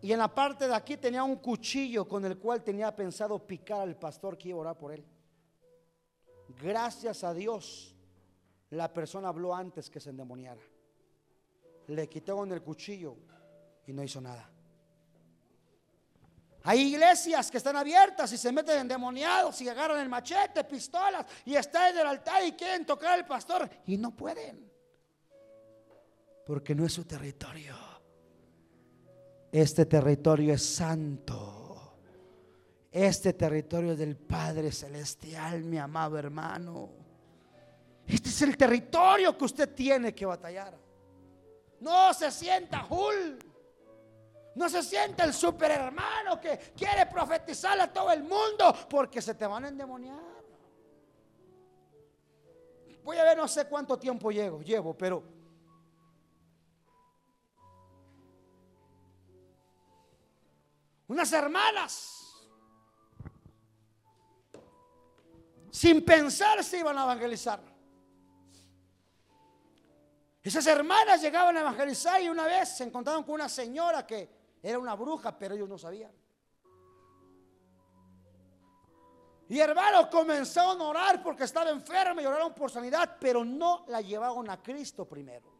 [0.00, 3.80] Y en la parte de aquí tenía un cuchillo con el cual tenía pensado picar
[3.80, 5.04] al pastor que iba a orar por él.
[6.62, 7.94] Gracias a Dios,
[8.70, 10.60] la persona habló antes que se endemoniara.
[11.88, 13.16] Le quitaron el cuchillo
[13.86, 14.50] y no hizo nada.
[16.68, 21.54] Hay iglesias que están abiertas y se meten endemoniados y agarran el machete, pistolas y
[21.54, 24.70] están en el altar y quieren tocar al pastor y no pueden.
[26.44, 27.74] Porque no es su territorio.
[29.50, 31.96] Este territorio es santo.
[32.92, 36.90] Este territorio es del Padre Celestial, mi amado hermano.
[38.06, 40.78] Este es el territorio que usted tiene que batallar.
[41.80, 43.38] No se sienta Jul.
[44.58, 49.36] No se siente el super hermano que quiere profetizar a todo el mundo porque se
[49.36, 50.18] te van a endemoniar.
[53.04, 55.22] Voy a ver, no sé cuánto tiempo llevo, llevo, pero
[61.06, 62.48] unas hermanas
[65.70, 67.60] sin pensar se iban a evangelizar.
[70.42, 74.37] Esas hermanas llegaban a evangelizar y una vez se encontraron con una señora que
[74.68, 76.12] era una bruja, pero ellos no sabían.
[79.48, 84.02] Y hermano, comenzaron a orar porque estaba enferma y oraron por sanidad, pero no la
[84.02, 85.50] llevaron a Cristo primero.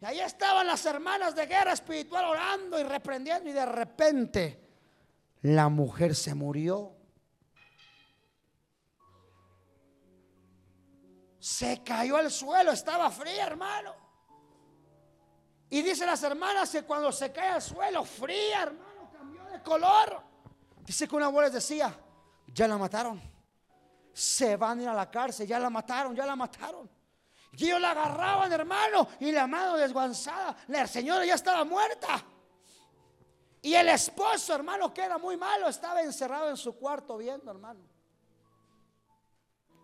[0.00, 4.68] Y ahí estaban las hermanas de guerra espiritual orando y reprendiendo y de repente
[5.42, 6.94] la mujer se murió.
[11.38, 14.07] Se cayó al suelo, estaba fría, hermano.
[15.70, 20.22] Y dice las hermanas que cuando se cae al suelo, fría, hermano, cambió de color.
[20.80, 21.94] Dice que una abuela decía,
[22.46, 23.20] ya la mataron.
[24.12, 26.90] Se van a ir a la cárcel, ya la mataron, ya la mataron.
[27.52, 30.56] Y ellos la agarraban, hermano, y la mano desguanzada.
[30.68, 32.24] La señora ya estaba muerta.
[33.60, 37.80] Y el esposo, hermano, que era muy malo, estaba encerrado en su cuarto viendo, hermano.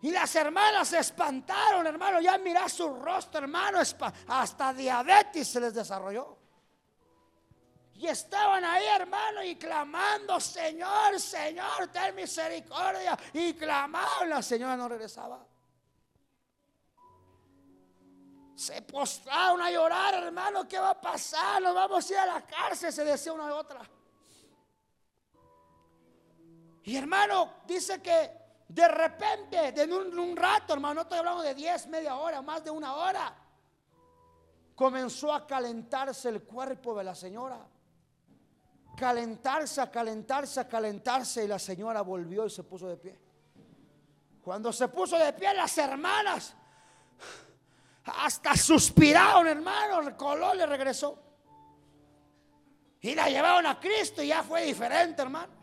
[0.05, 2.21] Y las hermanas se espantaron, hermano.
[2.21, 3.79] Ya mira su rostro, hermano.
[4.27, 6.37] Hasta diabetes se les desarrolló.
[7.95, 13.17] Y estaban ahí, hermano, y clamando, Señor, Señor, ten misericordia.
[13.33, 15.43] Y clamaban, la señora no regresaba.
[18.53, 21.59] Se postraron a llorar, hermano, ¿qué va a pasar?
[21.63, 23.81] Nos vamos a ir a la cárcel, se decía una de otra.
[26.83, 31.87] Y hermano, dice que de repente, de un, rato, hermano, no estoy hablando de 10,
[31.87, 33.33] media hora, más de una hora,
[34.73, 37.59] comenzó a calentarse el cuerpo de la señora.
[38.97, 43.19] Calentarse, a calentarse, a calentarse y la señora volvió y se puso de pie.
[44.41, 46.55] Cuando se puso de pie las hermanas,
[48.05, 51.19] hasta suspiraron, hermano, el color le regresó.
[53.01, 55.54] Y la llevaron a Cristo y ya fue diferente, hermano.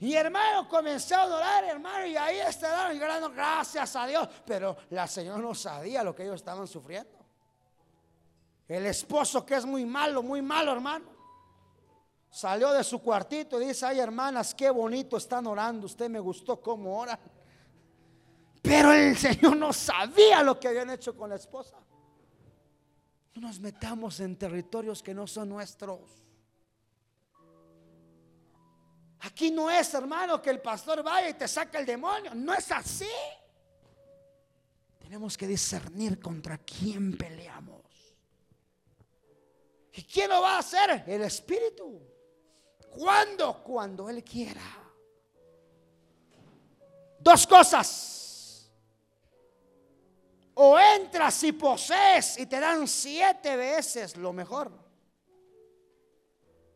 [0.00, 4.28] Y hermano comenzó a adorar, hermano, y ahí estaban llorando, gracias a Dios.
[4.46, 7.18] Pero la señora no sabía lo que ellos estaban sufriendo.
[8.68, 11.06] El esposo que es muy malo, muy malo, hermano.
[12.30, 16.60] Salió de su cuartito y dice, ay hermanas, qué bonito están orando, usted me gustó
[16.60, 17.18] cómo oran.
[18.62, 21.76] Pero el Señor no sabía lo que habían hecho con la esposa.
[23.34, 26.27] No nos metamos en territorios que no son nuestros.
[29.20, 32.34] Aquí no es, hermano, que el pastor vaya y te saca el demonio.
[32.34, 33.08] No es así.
[34.98, 37.82] Tenemos que discernir contra quién peleamos.
[39.92, 41.04] ¿Y quién lo va a hacer?
[41.06, 42.00] El Espíritu.
[42.90, 43.62] ¿Cuándo?
[43.64, 44.62] Cuando Él quiera.
[47.18, 48.70] Dos cosas.
[50.54, 54.87] O entras y posees y te dan siete veces lo mejor.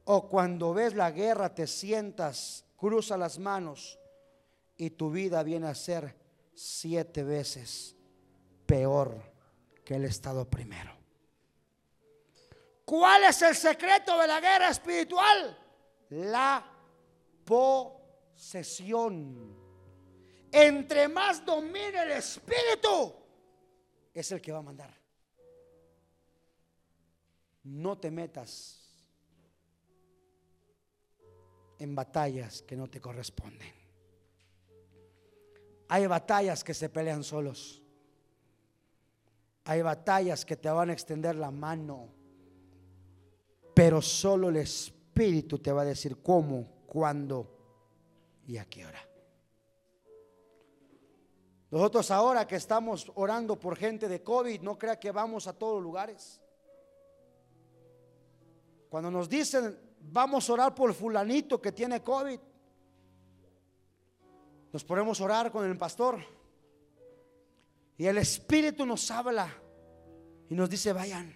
[0.05, 3.99] O cuando ves la guerra te sientas, cruza las manos
[4.77, 6.17] y tu vida viene a ser
[6.55, 7.97] siete veces
[8.67, 9.23] peor
[9.85, 10.93] que el estado primero.
[12.85, 15.59] ¿Cuál es el secreto de la guerra espiritual?
[16.13, 16.65] la
[17.45, 18.91] posesión.
[20.51, 23.15] Entre más domine el espíritu,
[24.13, 24.95] es el que va a mandar.
[27.65, 28.82] No te metas
[31.83, 33.73] en batallas que no te corresponden.
[35.89, 37.83] Hay batallas que se pelean solos.
[39.65, 42.09] Hay batallas que te van a extender la mano.
[43.75, 47.59] Pero solo el Espíritu te va a decir cómo, cuándo
[48.47, 49.09] y a qué hora.
[51.71, 55.83] Nosotros ahora que estamos orando por gente de COVID, no crea que vamos a todos
[55.83, 56.41] lugares.
[58.91, 59.79] Cuando nos dicen,
[60.11, 62.39] vamos a orar por fulanito que tiene COVID,
[64.73, 66.19] nos ponemos a orar con el pastor.
[67.97, 69.49] Y el Espíritu nos habla
[70.49, 71.35] y nos dice, vayan.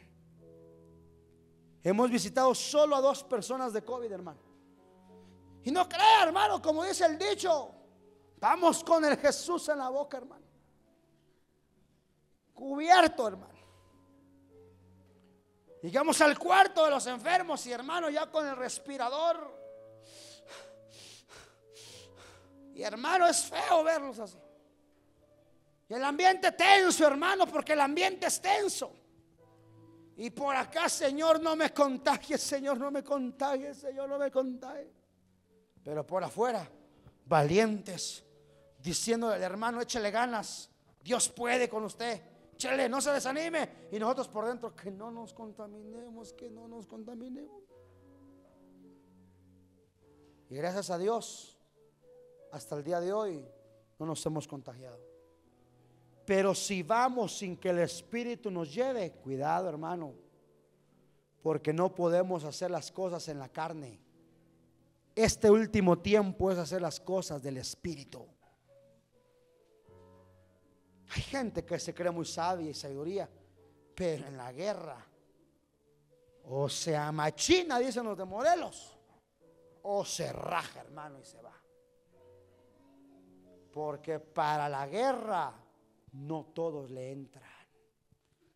[1.82, 4.40] Hemos visitado solo a dos personas de COVID, hermano.
[5.62, 7.72] Y no crea, hermano, como dice el dicho,
[8.40, 10.46] vamos con el Jesús en la boca, hermano.
[12.54, 13.55] Cubierto, hermano.
[15.82, 19.56] Llegamos al cuarto de los enfermos y hermano, ya con el respirador.
[22.74, 24.38] Y hermano, es feo verlos así.
[25.88, 28.92] Y el ambiente tenso, hermano, porque el ambiente es tenso.
[30.16, 34.90] Y por acá, Señor, no me contagie, Señor, no me contagie, Señor, no me contagie.
[35.84, 36.68] Pero por afuera,
[37.26, 38.24] valientes,
[38.78, 40.70] diciendo al hermano, échele ganas,
[41.02, 42.20] Dios puede con usted,
[42.56, 43.88] échele, no se desanime.
[43.92, 47.62] Y nosotros por dentro, que no nos contaminemos, que no nos contaminemos.
[50.48, 51.58] Y gracias a Dios,
[52.52, 53.46] hasta el día de hoy,
[53.98, 54.98] no nos hemos contagiado.
[56.24, 60.14] Pero si vamos sin que el Espíritu nos lleve, cuidado hermano,
[61.42, 64.00] porque no podemos hacer las cosas en la carne.
[65.14, 68.26] Este último tiempo es hacer las cosas del Espíritu.
[71.10, 73.28] Hay gente que se cree muy sabia y sabiduría,
[73.94, 75.04] pero en la guerra,
[76.44, 78.96] o se amachina, dicen los de Morelos,
[79.82, 81.54] o se raja, hermano, y se va.
[83.72, 85.52] Porque para la guerra
[86.12, 87.44] no todos le entran.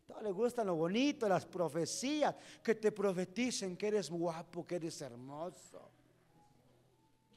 [0.07, 5.01] Todos les gustan lo bonito, las profecías, que te profeticen que eres guapo, que eres
[5.01, 5.90] hermoso.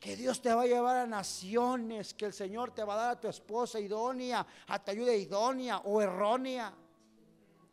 [0.04, 3.10] Que Dios te va a llevar a naciones, que el Señor te va a dar
[3.12, 6.74] a tu esposa idónea, a tu ayuda idónea o errónea.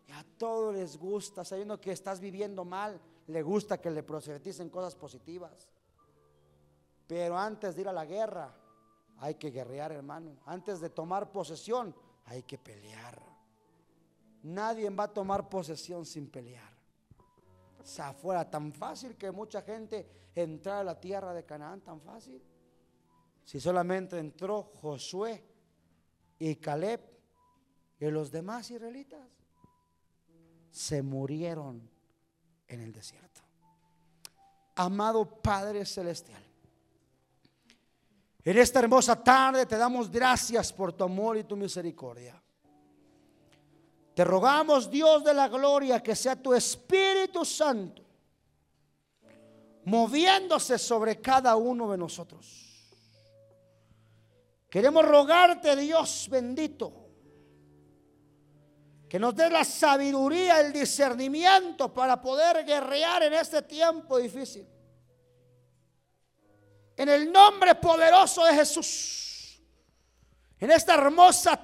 [0.08, 4.70] Y a todos les gusta, sabiendo que estás viviendo mal, le gusta que le profeticen
[4.70, 5.68] cosas positivas.
[7.06, 8.56] Pero antes de ir a la guerra,
[9.18, 10.38] hay que guerrear, hermano.
[10.46, 11.94] Antes de tomar posesión,
[12.28, 13.22] hay que pelear.
[14.44, 16.72] Nadie va a tomar posesión sin pelear.
[17.82, 22.02] O sea, fuera tan fácil que mucha gente entrara a la tierra de Canaán, tan
[22.02, 22.42] fácil.
[23.44, 25.44] Si solamente entró Josué
[26.40, 27.02] y Caleb
[28.00, 29.28] y los demás israelitas.
[30.72, 31.90] se murieron
[32.68, 33.42] en el desierto.
[34.76, 36.42] Amado Padre Celestial,
[38.44, 42.42] en esta hermosa tarde te damos gracias por tu amor y tu misericordia.
[44.16, 48.01] Te rogamos, Dios de la gloria, que sea tu Espíritu Santo
[49.86, 52.72] moviéndose sobre cada uno de nosotros.
[54.70, 56.94] Queremos rogarte, Dios bendito,
[59.10, 64.66] que nos dé la sabiduría, el discernimiento para poder guerrear en este tiempo difícil.
[66.96, 69.62] En el nombre poderoso de Jesús,
[70.58, 71.58] en esta hermosa